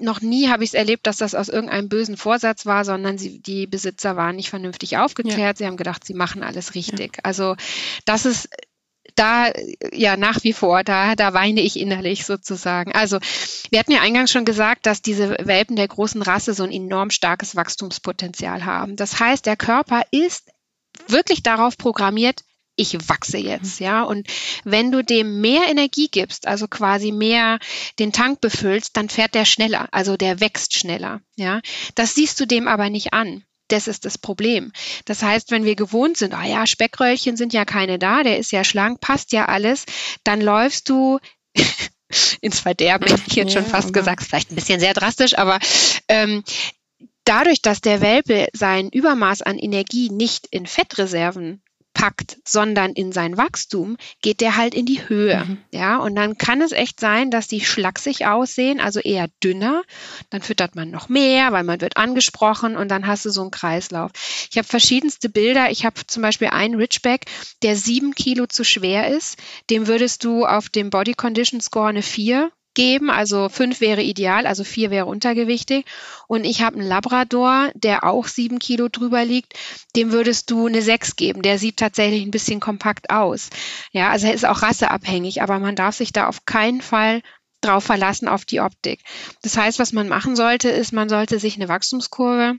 [0.00, 3.40] noch nie habe ich es erlebt, dass das aus irgendeinem bösen Vorsatz war, sondern sie,
[3.40, 5.38] die Besitzer waren nicht vernünftig aufgeklärt.
[5.38, 5.56] Ja.
[5.56, 7.16] Sie haben gedacht, sie machen alles richtig.
[7.16, 7.24] Ja.
[7.24, 7.56] Also
[8.04, 8.48] das ist
[9.14, 9.50] da
[9.92, 12.92] ja nach wie vor, da, da weine ich innerlich sozusagen.
[12.92, 13.18] Also
[13.70, 17.10] wir hatten ja eingangs schon gesagt, dass diese Welpen der großen Rasse so ein enorm
[17.10, 18.96] starkes Wachstumspotenzial haben.
[18.96, 20.50] Das heißt, der Körper ist
[21.08, 22.42] wirklich darauf programmiert,
[22.80, 24.02] ich wachse jetzt, ja.
[24.02, 24.26] Und
[24.64, 27.58] wenn du dem mehr Energie gibst, also quasi mehr
[27.98, 31.60] den Tank befüllst, dann fährt der schneller, also der wächst schneller, ja.
[31.94, 33.44] Das siehst du dem aber nicht an.
[33.68, 34.72] Das ist das Problem.
[35.04, 38.38] Das heißt, wenn wir gewohnt sind, ah oh ja, Speckröllchen sind ja keine da, der
[38.38, 39.84] ist ja schlank, passt ja alles,
[40.24, 41.20] dann läufst du
[42.40, 45.60] ins Verderben, hätte ich jetzt ja, schon fast gesagt, vielleicht ein bisschen sehr drastisch, aber
[46.08, 46.42] ähm,
[47.24, 51.62] dadurch, dass der Welpe sein Übermaß an Energie nicht in Fettreserven
[52.00, 55.44] packt, sondern in sein Wachstum, geht der halt in die Höhe.
[55.44, 55.58] Mhm.
[55.70, 59.82] Ja, und dann kann es echt sein, dass die schlaksig aussehen, also eher dünner.
[60.30, 63.50] Dann füttert man noch mehr, weil man wird angesprochen und dann hast du so einen
[63.50, 64.12] Kreislauf.
[64.50, 65.70] Ich habe verschiedenste Bilder.
[65.70, 67.26] Ich habe zum Beispiel einen Ridgeback,
[67.62, 69.36] der sieben Kilo zu schwer ist.
[69.68, 73.10] Dem würdest du auf dem Body Condition Score eine vier geben.
[73.10, 75.84] Also fünf wäre ideal, also vier wäre untergewichtig.
[76.28, 79.58] Und ich habe einen Labrador, der auch sieben Kilo drüber liegt.
[79.96, 81.42] Dem würdest du eine sechs geben.
[81.42, 83.50] Der sieht tatsächlich ein bisschen kompakt aus.
[83.92, 87.20] Ja, also er ist auch rasseabhängig, aber man darf sich da auf keinen Fall
[87.60, 89.00] drauf verlassen auf die Optik.
[89.42, 92.56] Das heißt, was man machen sollte, ist, man sollte sich eine Wachstumskurve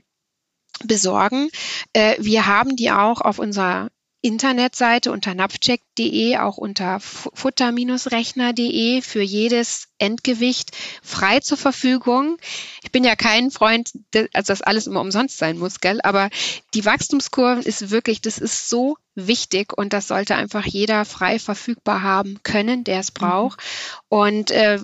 [0.84, 1.48] besorgen.
[1.92, 3.90] Äh, wir haben die auch auf unserer
[4.22, 10.70] Internetseite unter napfcheck.de, auch unter futter-rechner.de für jedes Endgewicht
[11.02, 12.38] frei zur Verfügung.
[12.84, 13.90] Ich bin ja kein Freund,
[14.32, 16.00] also dass alles immer umsonst sein muss, gell?
[16.02, 16.30] Aber
[16.72, 22.02] die Wachstumskurve ist wirklich, das ist so wichtig und das sollte einfach jeder frei verfügbar
[22.02, 23.58] haben können, der es braucht.
[23.58, 23.64] Mhm.
[24.08, 24.78] Und äh,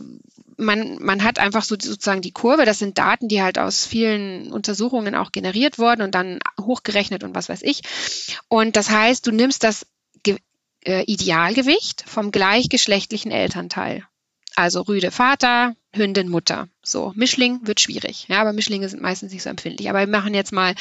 [0.59, 4.53] man, man hat einfach so sozusagen die Kurve, das sind Daten, die halt aus vielen
[4.53, 7.83] Untersuchungen auch generiert wurden und dann hochgerechnet und was weiß ich.
[8.49, 9.87] Und das heißt, du nimmst das
[10.23, 10.39] Ge
[10.85, 14.05] äh, Idealgewicht vom gleichgeschlechtlichen Elternteil.
[14.57, 16.69] Also Rüde Vater, Hündin Mutter.
[16.83, 18.27] So, Mischling wird schwierig.
[18.29, 19.89] Ja, aber Mischlinge sind meistens nicht so empfindlich.
[19.89, 20.75] Aber wir machen jetzt mal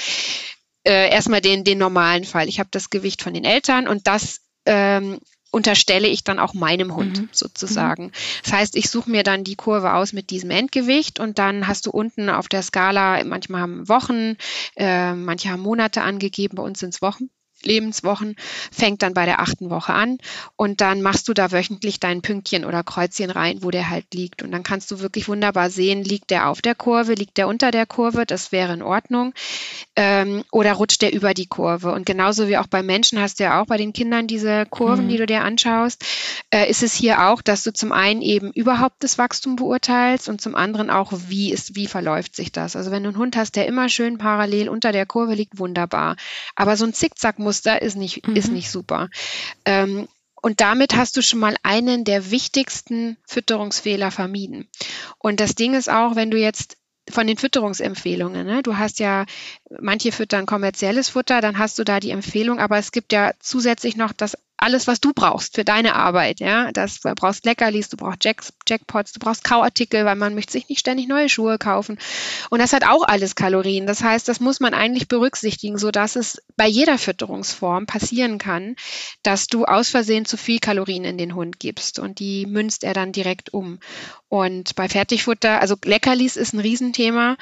[0.84, 2.50] äh, erstmal den, den normalen Fall.
[2.50, 5.20] Ich habe das Gewicht von den Eltern und das ähm,
[5.58, 7.30] unterstelle ich dann auch meinem Hund mhm.
[7.32, 8.12] sozusagen.
[8.44, 11.88] Das heißt, ich suche mir dann die Kurve aus mit diesem Endgewicht und dann hast
[11.88, 14.38] du unten auf der Skala, manchmal haben Wochen,
[14.76, 17.30] äh, manche haben Monate angegeben, bei uns sind es Wochen.
[17.64, 18.36] Lebenswochen,
[18.72, 20.18] fängt dann bei der achten Woche an
[20.56, 24.44] und dann machst du da wöchentlich dein Pünktchen oder Kreuzchen rein, wo der halt liegt.
[24.44, 27.72] Und dann kannst du wirklich wunderbar sehen, liegt der auf der Kurve, liegt der unter
[27.72, 29.34] der Kurve, das wäre in Ordnung,
[29.96, 31.92] ähm, oder rutscht der über die Kurve.
[31.92, 35.06] Und genauso wie auch bei Menschen hast du ja auch bei den Kindern diese Kurven,
[35.06, 35.10] mhm.
[35.10, 36.04] die du dir anschaust,
[36.54, 40.42] äh, ist es hier auch, dass du zum einen eben überhaupt das Wachstum beurteilst und
[40.42, 42.76] zum anderen auch, wie ist, wie verläuft sich das.
[42.76, 46.16] Also wenn du einen Hund hast, der immer schön parallel unter der Kurve liegt, wunderbar.
[46.56, 48.36] Aber so ein Zickzack Muster ist nicht, mhm.
[48.36, 49.10] ist nicht super.
[49.64, 50.10] Ähm,
[50.42, 54.68] und damit hast du schon mal einen der wichtigsten Fütterungsfehler vermieden.
[55.18, 56.76] Und das Ding ist auch, wenn du jetzt
[57.10, 58.46] von den Fütterungsempfehlungen.
[58.46, 58.64] Ne?
[58.64, 59.26] Du hast ja,
[59.80, 63.96] manche füttern kommerzielles Futter, dann hast du da die Empfehlung, aber es gibt ja zusätzlich
[63.96, 66.40] noch das alles, was du brauchst für deine Arbeit.
[66.40, 70.54] Ja, das du brauchst Leckerlis, du brauchst Jack, Jackpots, du brauchst Kauartikel, weil man möchte
[70.54, 72.00] sich nicht ständig neue Schuhe kaufen.
[72.50, 73.86] Und das hat auch alles Kalorien.
[73.86, 78.76] Das heißt, das muss man eigentlich berücksichtigen, so dass es bei jeder Fütterungsform passieren kann,
[79.22, 82.94] dass du aus Versehen zu viel Kalorien in den Hund gibst und die münzt er
[82.94, 83.80] dann direkt um.
[84.28, 87.38] Und bei Fertigfutter, also Leckerlis ist ein Riesenthema.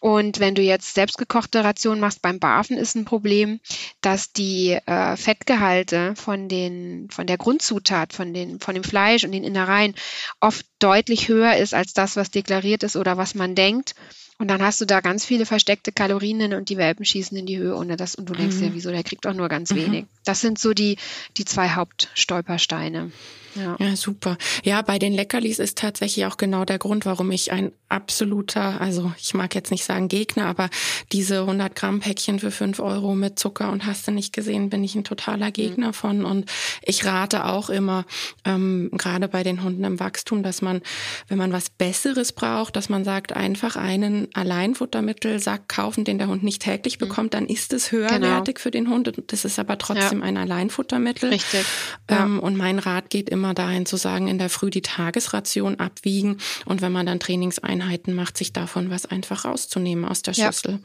[0.00, 3.60] Und wenn du jetzt selbstgekochte Rationen machst beim Barfen, ist ein Problem,
[4.00, 9.32] dass die äh, Fettgehalte von den von der Grundzutat, von den von dem Fleisch und
[9.32, 9.94] den Innereien
[10.40, 13.94] oft deutlich höher ist als das, was deklariert ist oder was man denkt.
[14.38, 17.58] Und dann hast du da ganz viele versteckte Kalorien und die Welpen schießen in die
[17.58, 18.14] Höhe ohne das.
[18.14, 18.64] Und du denkst mhm.
[18.64, 19.76] ja, wieso, der kriegt doch nur ganz mhm.
[19.76, 20.06] wenig.
[20.24, 20.96] Das sind so die,
[21.36, 23.12] die zwei Hauptstolpersteine.
[23.54, 23.76] Ja.
[23.78, 24.36] ja, super.
[24.62, 29.12] Ja, bei den Leckerlis ist tatsächlich auch genau der Grund, warum ich ein absoluter, also
[29.18, 30.70] ich mag jetzt nicht sagen Gegner, aber
[31.12, 34.84] diese 100 Gramm Päckchen für 5 Euro mit Zucker und hast du nicht gesehen, bin
[34.84, 35.52] ich ein totaler mhm.
[35.52, 35.94] Gegner mhm.
[35.94, 36.24] von.
[36.24, 36.50] Und
[36.82, 38.04] ich rate auch immer,
[38.44, 40.82] ähm, gerade bei den Hunden im Wachstum, dass man,
[41.28, 46.44] wenn man was Besseres braucht, dass man sagt, einfach einen Alleinfuttermittelsack kaufen, den der Hund
[46.44, 47.08] nicht täglich mhm.
[47.08, 48.62] bekommt, dann ist es höherwertig genau.
[48.62, 49.12] für den Hund.
[49.26, 50.26] Das ist aber trotzdem ja.
[50.26, 51.30] ein Alleinfuttermittel.
[51.30, 51.64] Richtig.
[52.06, 52.40] Ähm, ja.
[52.40, 56.82] Und mein Rat geht immer dahin zu sagen, in der Früh die Tagesration abwiegen und
[56.82, 60.72] wenn man dann Trainingseinheiten Einheiten macht, sich davon was einfach rauszunehmen aus der Schüssel.
[60.72, 60.78] Ja.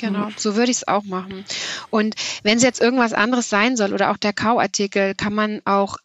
[0.00, 1.44] Genau, so würde ich es auch machen.
[1.90, 5.98] Und wenn es jetzt irgendwas anderes sein soll oder auch der Kauartikel, kann man auch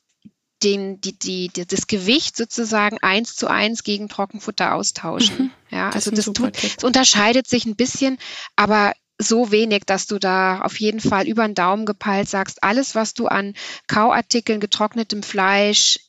[0.61, 5.45] den, die, die, die, das Gewicht sozusagen eins zu eins gegen Trockenfutter austauschen.
[5.69, 8.19] Mhm, ja, also das, tut, es unterscheidet sich ein bisschen,
[8.55, 12.95] aber so wenig, dass du da auf jeden Fall über den Daumen gepeilt sagst, alles,
[12.95, 13.53] was du an
[13.87, 15.99] Kauartikeln, getrocknetem Fleisch,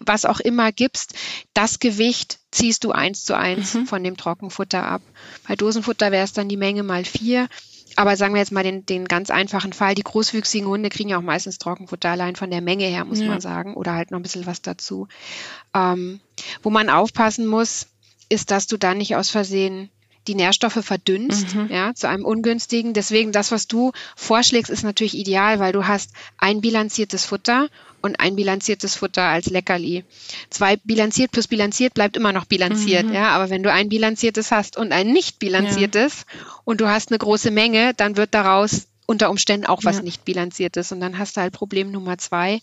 [0.00, 1.14] was auch immer gibst,
[1.54, 3.86] das Gewicht ziehst du eins zu eins mhm.
[3.86, 5.02] von dem Trockenfutter ab.
[5.46, 7.48] Bei Dosenfutter wäre es dann die Menge mal vier.
[7.96, 11.18] Aber sagen wir jetzt mal den, den ganz einfachen Fall, die großwüchsigen Hunde kriegen ja
[11.18, 13.26] auch meistens Trockenfutter allein von der Menge her, muss ja.
[13.26, 15.08] man sagen, oder halt noch ein bisschen was dazu.
[15.74, 16.20] Ähm,
[16.62, 17.88] wo man aufpassen muss,
[18.28, 19.90] ist, dass du dann nicht aus Versehen
[20.28, 21.68] die Nährstoffe verdünnst, mhm.
[21.70, 22.92] ja, zu einem ungünstigen.
[22.92, 27.68] Deswegen das, was du vorschlägst, ist natürlich ideal, weil du hast ein bilanziertes Futter
[28.00, 30.04] und ein bilanziertes Futter als Leckerli.
[30.50, 33.14] Zwei bilanziert plus bilanziert bleibt immer noch bilanziert, mhm.
[33.14, 36.46] ja, aber wenn du ein bilanziertes hast und ein nicht bilanziertes ja.
[36.64, 40.02] und du hast eine große Menge, dann wird daraus unter Umständen auch was ja.
[40.02, 42.60] nicht bilanziertes und dann hast du halt Problem Nummer zwei,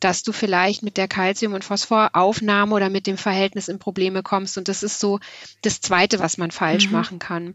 [0.00, 4.58] dass du vielleicht mit der Kalzium- und Phosphoraufnahme oder mit dem Verhältnis in Probleme kommst.
[4.58, 5.18] Und das ist so
[5.62, 6.92] das Zweite, was man falsch mhm.
[6.92, 7.54] machen kann.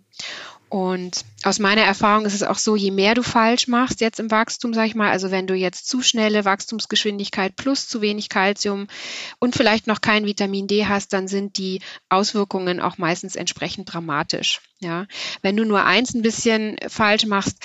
[0.73, 4.31] Und aus meiner Erfahrung ist es auch so, je mehr du falsch machst jetzt im
[4.31, 8.87] Wachstum, sag ich mal, also wenn du jetzt zu schnelle Wachstumsgeschwindigkeit plus zu wenig Kalzium
[9.37, 14.61] und vielleicht noch kein Vitamin D hast, dann sind die Auswirkungen auch meistens entsprechend dramatisch.
[14.79, 15.05] Ja,
[15.43, 17.59] wenn du nur eins ein bisschen falsch machst,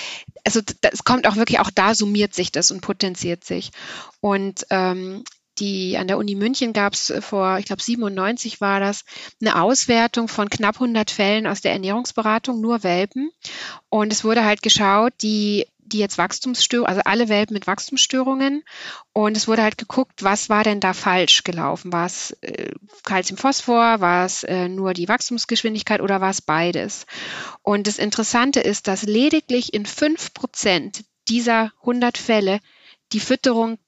[0.44, 0.60] also
[0.92, 3.70] es kommt auch wirklich, auch da summiert sich das und potenziert sich.
[4.20, 5.24] Und ähm,
[5.60, 9.04] die an der Uni München gab es äh, vor, ich glaube 97 war das,
[9.40, 13.30] eine Auswertung von knapp 100 Fällen aus der Ernährungsberatung, nur Welpen.
[13.88, 18.62] Und es wurde halt geschaut, die die jetzt Wachstumsstörungen, also alle Welpen mit Wachstumsstörungen.
[19.12, 21.92] Und es wurde halt geguckt, was war denn da falsch gelaufen?
[21.92, 22.72] War es äh,
[23.04, 27.06] war es äh, nur die Wachstumsgeschwindigkeit oder war es beides?
[27.62, 32.60] Und das Interessante ist, dass lediglich in fünf Prozent dieser 100 Fälle
[33.12, 33.78] die Fütterung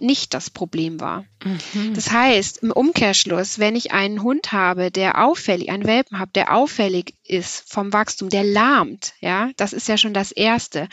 [0.00, 1.24] nicht das Problem war.
[1.44, 1.94] Mhm.
[1.94, 6.54] Das heißt, im Umkehrschluss, wenn ich einen Hund habe, der auffällig, einen Welpen habe, der
[6.54, 10.88] auffällig ist vom Wachstum, der lahmt, ja, das ist ja schon das Erste,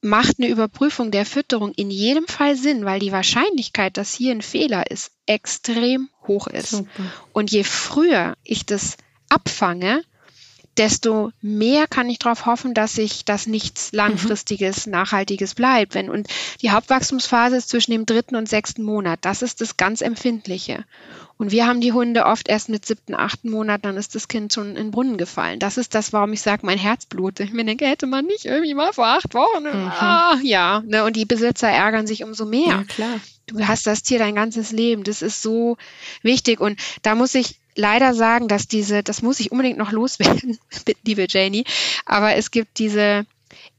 [0.00, 4.42] macht eine Überprüfung der Fütterung in jedem Fall Sinn, weil die Wahrscheinlichkeit, dass hier ein
[4.42, 6.70] Fehler ist, extrem hoch ist.
[6.70, 7.02] Super.
[7.32, 8.96] Und je früher ich das
[9.28, 10.02] abfange,
[10.78, 14.92] desto mehr kann ich darauf hoffen, dass sich das nichts langfristiges, mhm.
[14.92, 15.94] nachhaltiges bleibt.
[15.94, 16.28] Wenn, und
[16.62, 19.18] die Hauptwachstumsphase ist zwischen dem dritten und sechsten Monat.
[19.22, 20.84] Das ist das ganz Empfindliche.
[21.36, 24.52] Und wir haben die Hunde oft erst mit siebten, achten Monat, dann ist das Kind
[24.52, 25.60] schon in den Brunnen gefallen.
[25.60, 27.46] Das ist das, warum ich sage, mein Herz blutet.
[27.46, 29.62] Ich mir denke, hätte man nicht irgendwie mal vor acht Wochen.
[29.62, 29.92] Mhm.
[30.00, 32.68] Ah, ja, ne, und die Besitzer ärgern sich umso mehr.
[32.68, 33.20] Ja, klar.
[33.48, 35.04] Du hast das Tier dein ganzes Leben.
[35.04, 35.76] Das ist so
[36.22, 36.60] wichtig.
[36.60, 40.58] Und da muss ich leider sagen, dass diese, das muss ich unbedingt noch loswerden,
[41.04, 41.64] liebe Janie,
[42.04, 43.24] aber es gibt diese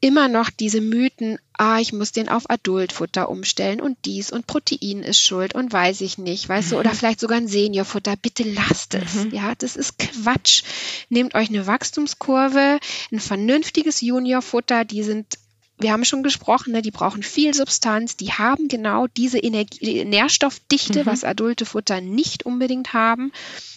[0.02, 5.04] immer noch diese Mythen, ah, ich muss den auf Adultfutter umstellen und dies und Protein
[5.04, 6.72] ist schuld und weiß ich nicht, weißt mhm.
[6.72, 6.96] du, oder mhm.
[6.96, 9.26] vielleicht sogar ein Seniorfutter, bitte lasst es.
[9.26, 9.34] Mhm.
[9.34, 10.64] Ja, das ist Quatsch.
[11.10, 12.80] Nehmt euch eine Wachstumskurve,
[13.12, 15.38] ein vernünftiges Juniorfutter, die sind
[15.80, 21.02] wir haben schon gesprochen, ne, die brauchen viel Substanz, die haben genau diese Energie, Nährstoffdichte,
[21.02, 21.06] mhm.
[21.06, 23.32] was adulte Futter nicht unbedingt haben.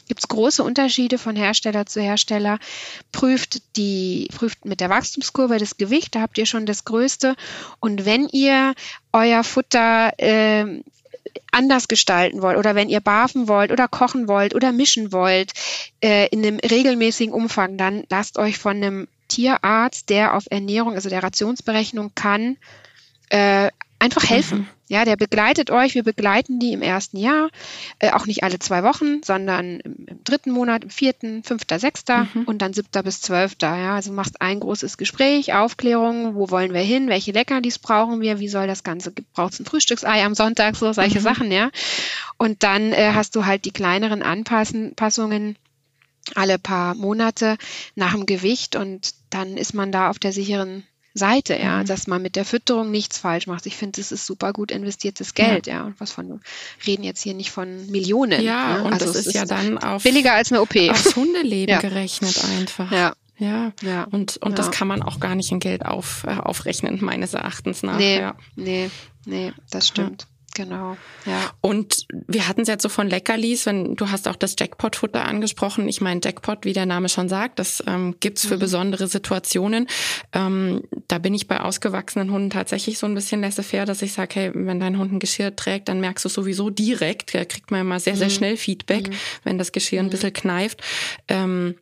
[0.09, 2.59] Gibt es große Unterschiede von Hersteller zu Hersteller.
[3.13, 7.37] Prüft die, prüft mit der Wachstumskurve das Gewicht, da habt ihr schon das Größte.
[7.79, 8.75] Und wenn ihr
[9.13, 10.83] euer Futter äh,
[11.53, 15.53] anders gestalten wollt oder wenn ihr barfen wollt oder kochen wollt oder mischen wollt
[16.03, 21.09] äh, in einem regelmäßigen Umfang, dann lasst euch von einem Tierarzt, der auf Ernährung, also
[21.09, 22.59] der Rationsberechnung kann,
[23.31, 24.59] äh, einfach helfen.
[24.59, 24.67] Mhm.
[24.89, 25.95] Ja, der begleitet euch.
[25.95, 27.49] Wir begleiten die im ersten Jahr,
[27.99, 32.29] äh, auch nicht alle zwei Wochen, sondern im, im, dritten Monat, im vierten, fünfter, sechster
[32.35, 32.43] mhm.
[32.43, 33.75] und dann siebter bis zwölfter.
[33.75, 38.39] Ja, also machst ein großes Gespräch, Aufklärung, wo wollen wir hin, welche Leckerlis brauchen wir,
[38.39, 41.23] wie soll das Ganze, braucht es ein Frühstücksei am Sonntag, so solche mhm.
[41.23, 41.71] Sachen, ja.
[42.37, 45.57] Und dann äh, hast du halt die kleineren Anpassungen
[46.35, 47.57] alle paar Monate
[47.95, 51.87] nach dem Gewicht und dann ist man da auf der sicheren Seite, ja, mhm.
[51.87, 53.67] dass man mit der Fütterung nichts falsch macht.
[53.67, 55.75] Ich finde, das ist super gut investiertes Geld, ja.
[55.75, 55.85] ja.
[55.85, 56.41] Und was von,
[56.87, 58.43] reden jetzt hier nicht von Millionen.
[58.43, 58.85] Ja, ne?
[58.85, 60.75] und also das ist, ist ja dann auf, billiger als eine OP.
[60.91, 61.81] Aufs Hundeleben ja.
[61.81, 62.91] gerechnet einfach.
[62.91, 63.15] Ja.
[63.39, 64.05] Ja, ja.
[64.05, 64.57] und, und ja.
[64.57, 67.99] das kann man auch gar nicht in Geld auf, äh, aufrechnen, meines Erachtens nach.
[67.99, 68.37] Nee, ja.
[68.55, 68.89] nee,
[69.25, 70.29] nee, das stimmt.
[70.55, 71.51] Genau, ja.
[71.63, 75.89] Und wir hatten es jetzt so von Leckerlis, wenn du hast auch das Jackpot-Futter angesprochen.
[75.89, 78.61] Ich meine, Jackpot, wie der Name schon sagt, das ähm, gibt's für mhm.
[78.61, 79.87] besondere Situationen.
[80.35, 84.35] Ähm, da bin ich bei ausgewachsenen Hunden tatsächlich so ein bisschen laissez-faire, dass ich sage,
[84.35, 87.81] hey, wenn dein Hund ein Geschirr trägt, dann merkst du sowieso direkt, da kriegt man
[87.81, 88.33] immer sehr, sehr mhm.
[88.33, 89.15] schnell Feedback, mhm.
[89.45, 90.11] wenn das Geschirr ein mhm.
[90.11, 90.83] bisschen kneift.
[91.29, 91.77] Ähm,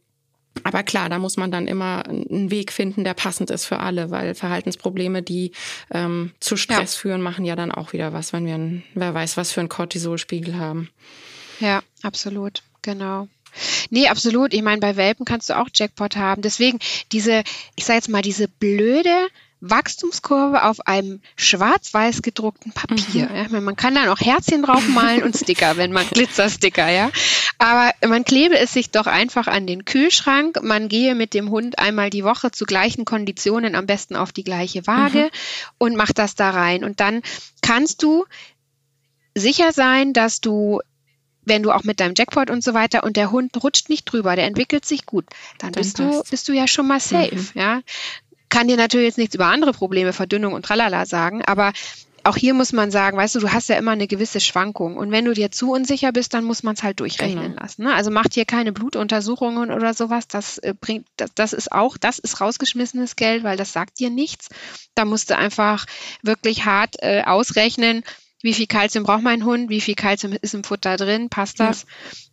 [0.65, 4.11] aber klar, da muss man dann immer einen Weg finden, der passend ist für alle,
[4.11, 5.53] weil Verhaltensprobleme, die
[5.91, 7.01] ähm, zu Stress ja.
[7.01, 9.69] führen, machen ja dann auch wieder was, wenn wir einen, wer weiß, was für einen
[9.69, 10.91] Cortisolspiegel haben.
[11.61, 13.29] Ja, absolut, genau.
[13.91, 14.55] Nee, absolut.
[14.55, 16.43] Ich meine, bei Welpen kannst du auch Jackpot haben.
[16.43, 16.79] Deswegen
[17.13, 17.43] diese,
[17.77, 19.29] ich sage jetzt mal, diese blöde
[19.61, 23.29] Wachstumskurve auf einem schwarz-weiß gedruckten Papier.
[23.29, 23.55] Mhm.
[23.55, 27.11] Ja, man kann dann auch Herzchen draufmalen und Sticker, wenn man Glitzersticker, ja.
[27.59, 30.63] Aber man klebe es sich doch einfach an den Kühlschrank.
[30.63, 34.45] Man gehe mit dem Hund einmal die Woche zu gleichen Konditionen, am besten auf die
[34.45, 35.31] gleiche Waage mhm.
[35.79, 36.83] und macht das da rein.
[36.83, 37.23] Und dann
[37.61, 38.25] kannst du
[39.35, 40.81] sicher sein, dass du
[41.43, 44.37] wenn du auch mit deinem Jackpot und so weiter und der Hund rutscht nicht drüber,
[44.37, 45.25] der entwickelt sich gut,
[45.59, 47.49] dann, dann bist du bist du ja schon mal safe, mhm.
[47.55, 47.81] ja
[48.51, 51.73] kann dir natürlich jetzt nichts über andere Probleme, Verdünnung und tralala sagen, aber
[52.25, 54.97] auch hier muss man sagen, weißt du, du hast ja immer eine gewisse Schwankung.
[54.97, 57.63] Und wenn du dir zu unsicher bist, dann muss man es halt durchrechnen genau.
[57.63, 57.85] lassen.
[57.85, 57.95] Ne?
[57.95, 60.29] Also macht hier keine Blutuntersuchungen oder sowas.
[60.29, 64.11] Das äh, bringt, das, das ist auch, das ist rausgeschmissenes Geld, weil das sagt dir
[64.11, 64.49] nichts.
[64.95, 65.87] Da musst du einfach
[66.23, 68.03] wirklich hart äh, ausrechnen,
[68.43, 71.83] wie viel Kalzium braucht mein Hund, wie viel Kalzium ist im Futter drin, passt das?
[71.83, 71.89] Ja.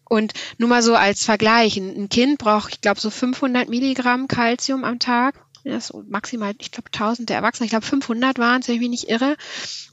[0.10, 4.86] Und nur mal so als Vergleich, ein Kind braucht, ich glaube, so 500 Milligramm Kalzium
[4.86, 5.36] am Tag
[5.68, 8.90] ja, so maximal, ich glaube, tausende Erwachsene, ich glaube 500 waren es, wenn ich mich
[8.90, 9.36] nicht irre.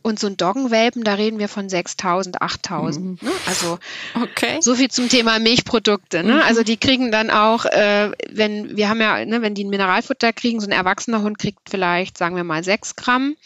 [0.03, 3.23] Und so ein Doggenwelpen, da reden wir von 6000, 8000.
[3.23, 3.29] Mhm.
[3.29, 3.35] Ne?
[3.47, 3.79] Also
[4.15, 4.59] okay.
[4.61, 6.23] so viel zum Thema Milchprodukte.
[6.23, 6.35] Ne?
[6.35, 6.41] Mhm.
[6.41, 10.33] Also die kriegen dann auch, äh, wenn wir haben ja, ne, wenn die ein Mineralfutter
[10.33, 13.37] kriegen, so ein erwachsener Hund kriegt vielleicht, sagen wir mal, 6 Gramm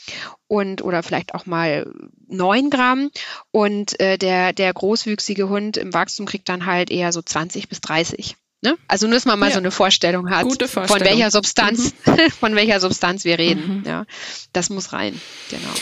[0.49, 1.91] und oder vielleicht auch mal
[2.27, 3.11] 9 Gramm.
[3.53, 7.81] Und äh, der, der großwüchsige Hund im Wachstum kriegt dann halt eher so 20 bis
[7.81, 8.37] 30.
[8.61, 8.77] Ne?
[8.89, 9.53] Also nur, dass man mal ja.
[9.53, 10.89] so eine Vorstellung hat, Vorstellung.
[10.89, 12.31] von welcher Substanz, mhm.
[12.41, 13.79] von welcher Substanz wir reden.
[13.79, 13.85] Mhm.
[13.87, 14.05] Ja,
[14.53, 15.21] das muss rein.
[15.51, 15.73] Genau.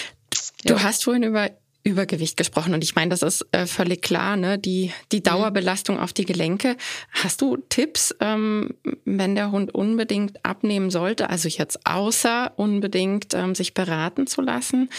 [0.65, 0.83] Du ja.
[0.83, 1.51] hast vorhin über
[1.87, 4.59] Übergewicht gesprochen und ich meine, das ist äh, völlig klar, ne?
[4.59, 5.23] Die, die mhm.
[5.23, 6.03] Dauerbelastung mhm.
[6.03, 6.77] auf die Gelenke.
[7.13, 13.55] Hast du Tipps, ähm, wenn der Hund unbedingt abnehmen sollte, also jetzt außer unbedingt ähm,
[13.55, 14.91] sich beraten zu lassen?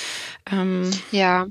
[0.50, 1.48] Ähm, ja,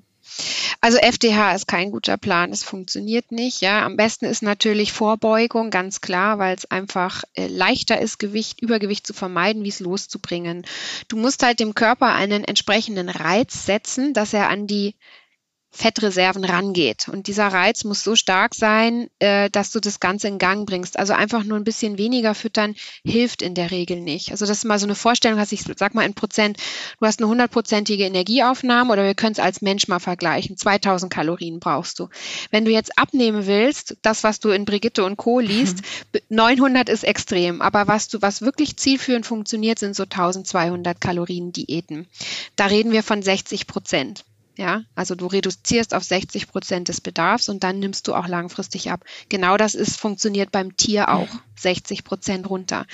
[0.81, 3.61] also FDH ist kein guter Plan, es funktioniert nicht.
[3.61, 8.61] Ja, am besten ist natürlich Vorbeugung, ganz klar, weil es einfach äh, leichter ist, Gewicht,
[8.61, 10.65] Übergewicht zu vermeiden, wie es loszubringen.
[11.09, 14.95] Du musst halt dem Körper einen entsprechenden Reiz setzen, dass er an die
[15.77, 17.09] Fettreserven rangeht.
[17.09, 20.99] Und dieser Reiz muss so stark sein, äh, dass du das Ganze in Gang bringst.
[20.99, 24.31] Also einfach nur ein bisschen weniger füttern hilft in der Regel nicht.
[24.31, 26.59] Also das ist mal so eine Vorstellung, hast ich sag mal in Prozent,
[26.99, 30.57] du hast eine hundertprozentige Energieaufnahme oder wir können es als Mensch mal vergleichen.
[30.57, 32.09] 2000 Kalorien brauchst du.
[32.51, 35.41] Wenn du jetzt abnehmen willst, das, was du in Brigitte und Co.
[35.41, 35.79] liest,
[36.13, 36.21] mhm.
[36.31, 37.61] 900 ist extrem.
[37.61, 42.07] Aber was du, was wirklich zielführend funktioniert, sind so 1200 Kalorien Diäten.
[42.57, 44.25] Da reden wir von 60 Prozent.
[44.57, 48.91] Ja, also du reduzierst auf 60 Prozent des Bedarfs und dann nimmst du auch langfristig
[48.91, 49.05] ab.
[49.29, 51.29] Genau das ist, funktioniert beim Tier auch.
[51.57, 52.87] 60 Prozent runter.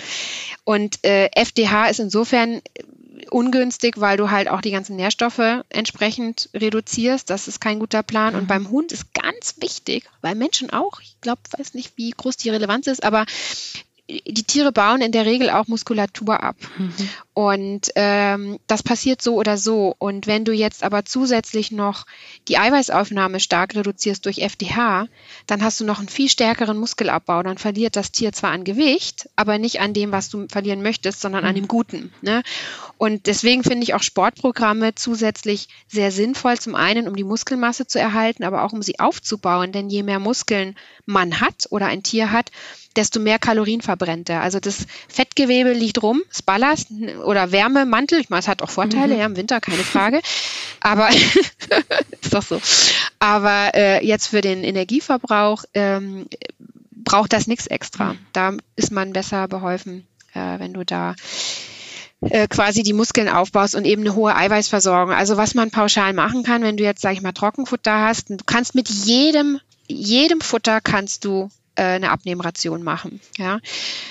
[0.65, 2.63] Und äh, FDH ist insofern
[3.31, 7.31] ungünstig, weil du halt auch die ganzen Nährstoffe entsprechend reduzierst.
[7.31, 8.35] Das ist kein guter Plan.
[8.35, 12.37] Und beim Hund ist ganz wichtig, bei Menschen auch, ich glaube, weiß nicht, wie groß
[12.37, 13.27] die Relevanz ist, aber
[14.27, 16.57] die Tiere bauen in der Regel auch Muskulatur ab.
[16.77, 16.93] Mhm.
[17.35, 19.95] Und ähm, das passiert so oder so.
[19.99, 22.05] Und wenn du jetzt aber zusätzlich noch
[22.49, 25.07] die Eiweißaufnahme stark reduzierst durch FDH,
[25.47, 27.43] dann hast du noch einen viel stärkeren Muskelabbau.
[27.43, 31.21] Dann verliert das Tier zwar an Gewicht, aber nicht an dem, was du verlieren möchtest,
[31.21, 31.49] sondern mhm.
[31.49, 32.13] an dem Guten.
[32.21, 32.43] Ne?
[32.99, 36.59] Und deswegen finde ich auch Sportprogramme zusätzlich sehr sinnvoll.
[36.59, 39.73] Zum einen, um die Muskelmasse zu erhalten, aber auch um sie aufzubauen.
[39.73, 42.51] Denn je mehr Muskeln man hat oder ein Tier hat,
[42.97, 44.43] desto mehr Kalorien verbrennt er.
[44.43, 46.89] Also das Fettgewebe liegt rum, das Ballast
[47.25, 48.21] oder Wärmemantel.
[48.21, 49.21] Ich meine, es hat auch Vorteile, mhm.
[49.21, 50.21] ja, im Winter, keine Frage.
[50.81, 51.09] Aber
[52.21, 52.61] ist doch so.
[53.19, 56.27] Aber äh, jetzt für den Energieverbrauch ähm,
[56.91, 58.15] braucht das nichts extra.
[58.15, 58.19] Mhm.
[58.33, 61.15] Da ist man besser beholfen, äh, wenn du da
[62.23, 65.15] äh, quasi die Muskeln aufbaust und eben eine hohe Eiweißversorgung.
[65.15, 68.37] Also was man pauschal machen kann, wenn du jetzt, sag ich mal, Trockenfutter hast, du
[68.47, 71.51] kannst mit jedem, jedem Futter kannst du
[71.85, 73.21] eine Abnehmration machen.
[73.37, 73.61] Ja.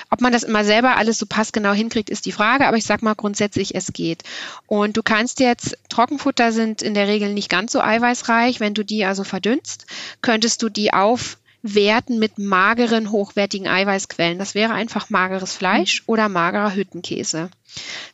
[0.09, 3.01] Ob man das immer selber alles so passgenau hinkriegt, ist die Frage, aber ich sag
[3.01, 4.23] mal grundsätzlich, es geht.
[4.67, 8.83] Und du kannst jetzt, Trockenfutter sind in der Regel nicht ganz so eiweißreich, wenn du
[8.83, 9.85] die also verdünnst,
[10.21, 14.39] könntest du die aufwerten mit mageren, hochwertigen Eiweißquellen.
[14.39, 17.49] Das wäre einfach mageres Fleisch oder magerer Hüttenkäse.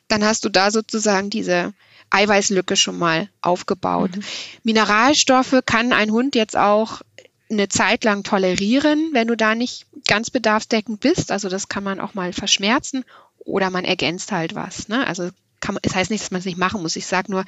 [0.07, 1.73] Dann hast du da sozusagen diese
[2.09, 4.15] Eiweißlücke schon mal aufgebaut.
[4.15, 4.23] Mhm.
[4.63, 7.01] Mineralstoffe kann ein Hund jetzt auch
[7.49, 11.31] eine Zeit lang tolerieren, wenn du da nicht ganz bedarfsdeckend bist.
[11.31, 13.05] Also das kann man auch mal verschmerzen
[13.39, 14.87] oder man ergänzt halt was.
[14.87, 15.07] Ne?
[15.07, 15.29] Also
[15.59, 16.95] kann es heißt nicht, dass man es nicht machen muss.
[16.95, 17.43] Ich sage nur,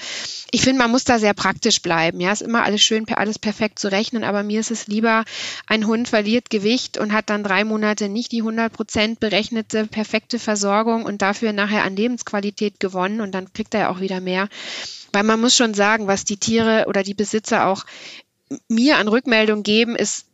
[0.52, 2.20] ich finde, man muss da sehr praktisch bleiben.
[2.20, 5.26] Ja, ist immer alles schön, alles perfekt zu rechnen, aber mir ist es lieber,
[5.68, 10.39] ein Hund verliert Gewicht und hat dann drei Monate nicht die 100 Prozent berechnete perfekte
[10.39, 14.50] Versorgung und dafür nachher an Lebensqualität gewonnen und dann kriegt er ja auch wieder mehr.
[15.12, 17.86] Weil man muss schon sagen, was die Tiere oder die Besitzer auch
[18.68, 20.26] mir an Rückmeldung geben, ist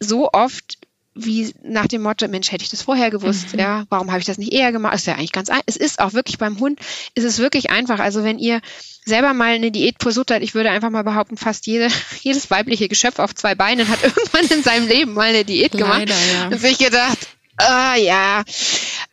[0.00, 0.78] so oft
[1.20, 3.58] wie nach dem Motto, Mensch, hätte ich das vorher gewusst, mhm.
[3.58, 4.94] ja, warum habe ich das nicht eher gemacht?
[4.94, 5.64] Das ist ja eigentlich ganz einfach.
[5.66, 6.78] Es ist auch wirklich beim Hund,
[7.14, 7.98] ist es wirklich einfach.
[7.98, 8.60] Also wenn ihr
[9.04, 11.88] selber mal eine Diät versucht ich würde einfach mal behaupten, fast jede,
[12.20, 16.00] jedes weibliche Geschöpf auf zwei Beinen hat irgendwann in seinem Leben mal eine Diät gemacht.
[16.00, 16.48] Leider, ja.
[16.48, 17.18] Und sich gedacht,
[17.56, 18.44] ah ja,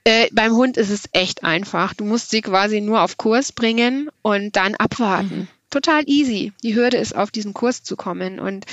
[0.03, 1.95] äh, beim Hund ist es echt einfach.
[1.95, 5.35] Du musst sie quasi nur auf Kurs bringen und dann abwarten.
[5.35, 6.53] Mhm total easy.
[6.63, 8.39] Die Hürde ist, auf diesen Kurs zu kommen.
[8.39, 8.65] Und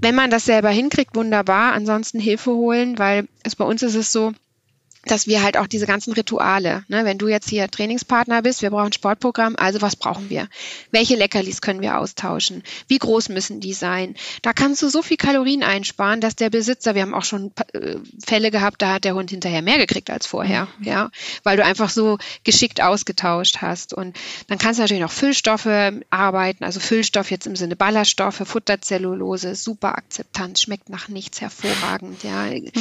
[0.00, 1.72] wenn man das selber hinkriegt, wunderbar.
[1.72, 4.32] Ansonsten Hilfe holen, weil es bei uns ist es so,
[5.10, 8.70] dass wir halt auch diese ganzen Rituale, ne, wenn du jetzt hier Trainingspartner bist, wir
[8.70, 10.48] brauchen Sportprogramm, also was brauchen wir?
[10.90, 12.62] Welche Leckerlis können wir austauschen?
[12.86, 14.14] Wie groß müssen die sein?
[14.42, 17.96] Da kannst du so viel Kalorien einsparen, dass der Besitzer, wir haben auch schon äh,
[18.24, 20.84] Fälle gehabt, da hat der Hund hinterher mehr gekriegt als vorher, mhm.
[20.84, 21.10] ja,
[21.42, 23.94] weil du einfach so geschickt ausgetauscht hast.
[23.94, 24.16] Und
[24.48, 25.68] dann kannst du natürlich noch Füllstoffe
[26.10, 32.46] arbeiten, also Füllstoff jetzt im Sinne Ballaststoffe, Futterzellulose, super Akzeptanz, schmeckt nach nichts hervorragend, ja.
[32.46, 32.72] Mhm.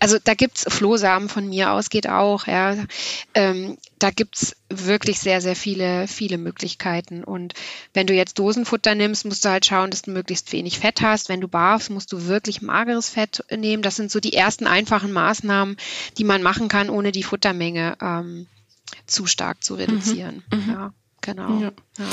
[0.00, 2.46] Also da gibt's Flohsamen von mir ausgeht auch.
[2.46, 2.76] Ja.
[3.34, 7.24] Ähm, da gibt's wirklich sehr, sehr viele, viele Möglichkeiten.
[7.24, 7.54] Und
[7.94, 11.28] wenn du jetzt Dosenfutter nimmst, musst du halt schauen, dass du möglichst wenig Fett hast.
[11.28, 13.82] Wenn du barfst, musst du wirklich mageres Fett nehmen.
[13.82, 15.76] Das sind so die ersten einfachen Maßnahmen,
[16.18, 18.46] die man machen kann, ohne die Futtermenge ähm,
[19.06, 20.42] zu stark zu reduzieren.
[20.52, 20.58] Mhm.
[20.58, 20.70] Mhm.
[20.70, 20.92] Ja.
[21.22, 21.58] Genau.
[21.58, 21.72] Ja.
[21.98, 22.04] Ja.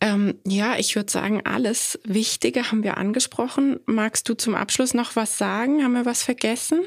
[0.00, 3.80] Ähm, ja, ich würde sagen, alles Wichtige haben wir angesprochen.
[3.86, 5.82] Magst du zum Abschluss noch was sagen?
[5.82, 6.80] Haben wir was vergessen?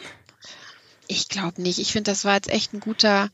[1.08, 1.80] Ich glaube nicht.
[1.80, 3.30] Ich finde, das war jetzt echt ein guter,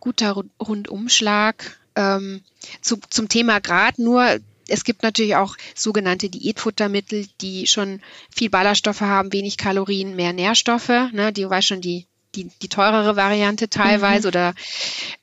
[0.00, 2.42] guter Rundumschlag ähm,
[2.80, 3.98] zu, zum Thema Grad.
[3.98, 8.00] Nur es gibt natürlich auch sogenannte Diätfuttermittel, die schon
[8.34, 10.88] viel Ballaststoffe haben, wenig Kalorien, mehr Nährstoffe.
[10.88, 11.32] Ne?
[11.32, 14.28] Die war schon die, die, die teurere Variante teilweise mhm.
[14.28, 14.54] oder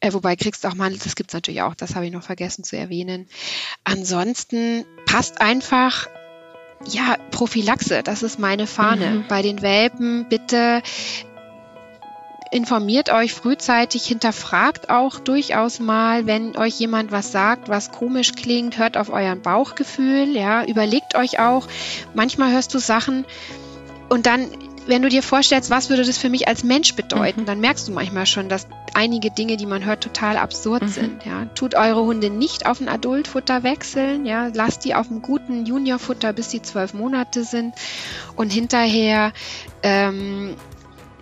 [0.02, 2.78] äh, wobei kriegst auch mal, das gibt's natürlich auch, das habe ich noch vergessen zu
[2.78, 3.28] erwähnen.
[3.84, 6.08] Ansonsten passt einfach
[6.86, 9.10] ja, Prophylaxe, das ist meine Fahne.
[9.10, 9.26] Mhm.
[9.28, 10.84] Bei den Welpen bitte
[12.52, 18.78] informiert euch frühzeitig, hinterfragt auch durchaus mal, wenn euch jemand was sagt, was komisch klingt,
[18.78, 21.68] hört auf euren Bauchgefühl, ja, überlegt euch auch.
[22.14, 23.26] Manchmal hörst du Sachen
[24.10, 24.48] und dann,
[24.86, 27.46] wenn du dir vorstellst, was würde das für mich als Mensch bedeuten, mhm.
[27.46, 30.88] dann merkst du manchmal schon, dass einige Dinge, die man hört, total absurd mhm.
[30.88, 31.26] sind.
[31.26, 31.46] Ja.
[31.56, 36.34] Tut eure Hunde nicht auf ein Adultfutter wechseln, ja, lasst die auf einem guten Juniorfutter,
[36.34, 37.76] bis sie zwölf Monate sind
[38.36, 39.34] und hinterher
[39.84, 40.56] ähm,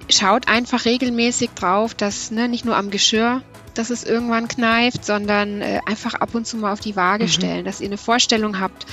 [0.09, 3.41] schaut einfach regelmäßig drauf, dass ne, nicht nur am Geschirr,
[3.73, 7.29] dass es irgendwann kneift, sondern äh, einfach ab und zu mal auf die Waage mhm.
[7.29, 8.85] stellen, dass ihr eine Vorstellung habt,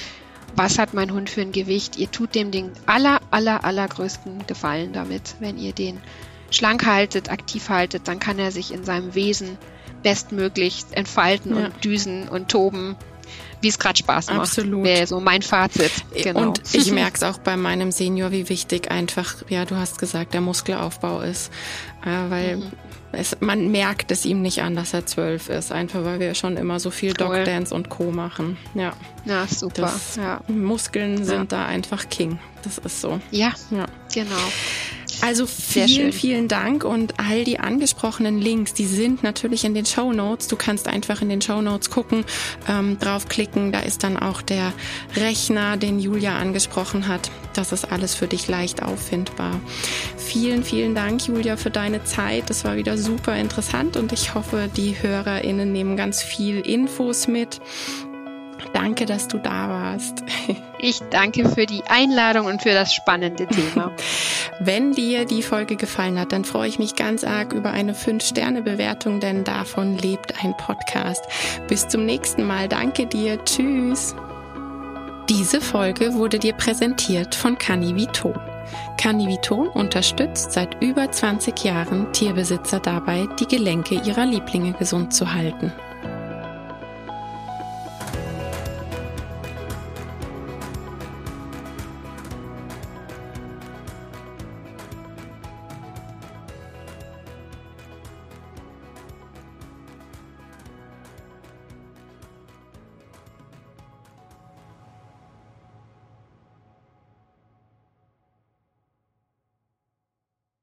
[0.56, 1.96] was hat mein Hund für ein Gewicht.
[1.96, 5.36] Ihr tut dem den aller, aller, allergrößten Gefallen damit.
[5.40, 5.98] Wenn ihr den
[6.50, 9.56] schlank haltet, aktiv haltet, dann kann er sich in seinem Wesen
[10.02, 11.66] bestmöglich entfalten ja.
[11.66, 12.96] und düsen und toben.
[13.62, 14.40] Wie es gerade Spaß macht.
[14.40, 14.84] Absolut.
[14.84, 15.92] Wäre so mein Fazit.
[16.14, 16.48] Genau.
[16.48, 20.34] Und ich merke es auch bei meinem Senior, wie wichtig einfach, ja, du hast gesagt,
[20.34, 21.50] der Muskelaufbau ist.
[22.04, 22.72] Äh, weil mhm.
[23.12, 26.56] es, man merkt es ihm nicht an, dass er zwölf ist, einfach weil wir schon
[26.56, 27.36] immer so viel cool.
[27.36, 28.10] Dog Dance und Co.
[28.10, 28.58] machen.
[28.74, 28.92] Ja,
[29.24, 29.82] ja super.
[29.82, 30.40] Das, ja.
[30.48, 31.58] Muskeln sind ja.
[31.58, 32.38] da einfach King.
[32.64, 33.20] Das ist so.
[33.30, 33.86] Ja, ja.
[34.12, 34.36] genau.
[35.22, 40.12] Also vielen, vielen Dank und all die angesprochenen Links, die sind natürlich in den Show
[40.12, 40.48] Notes.
[40.48, 42.24] Du kannst einfach in den Show Notes gucken,
[42.68, 43.70] ähm, draufklicken.
[43.70, 44.72] Da ist dann auch der
[45.14, 47.30] Rechner, den Julia angesprochen hat.
[47.54, 49.60] Das ist alles für dich leicht auffindbar.
[50.16, 52.50] Vielen, vielen Dank, Julia, für deine Zeit.
[52.50, 57.60] Das war wieder super interessant und ich hoffe, die HörerInnen nehmen ganz viel Infos mit.
[58.72, 60.22] Danke, dass du da warst.
[60.84, 63.92] Ich danke für die Einladung und für das spannende Thema.
[64.58, 69.20] Wenn dir die Folge gefallen hat, dann freue ich mich ganz arg über eine 5-Sterne-Bewertung,
[69.20, 71.24] denn davon lebt ein Podcast.
[71.68, 72.66] Bis zum nächsten Mal.
[72.66, 73.38] Danke dir.
[73.44, 74.16] Tschüss.
[75.28, 78.34] Diese Folge wurde dir präsentiert von Canniviton.
[78.98, 85.72] Canniviton unterstützt seit über 20 Jahren Tierbesitzer dabei, die Gelenke ihrer Lieblinge gesund zu halten.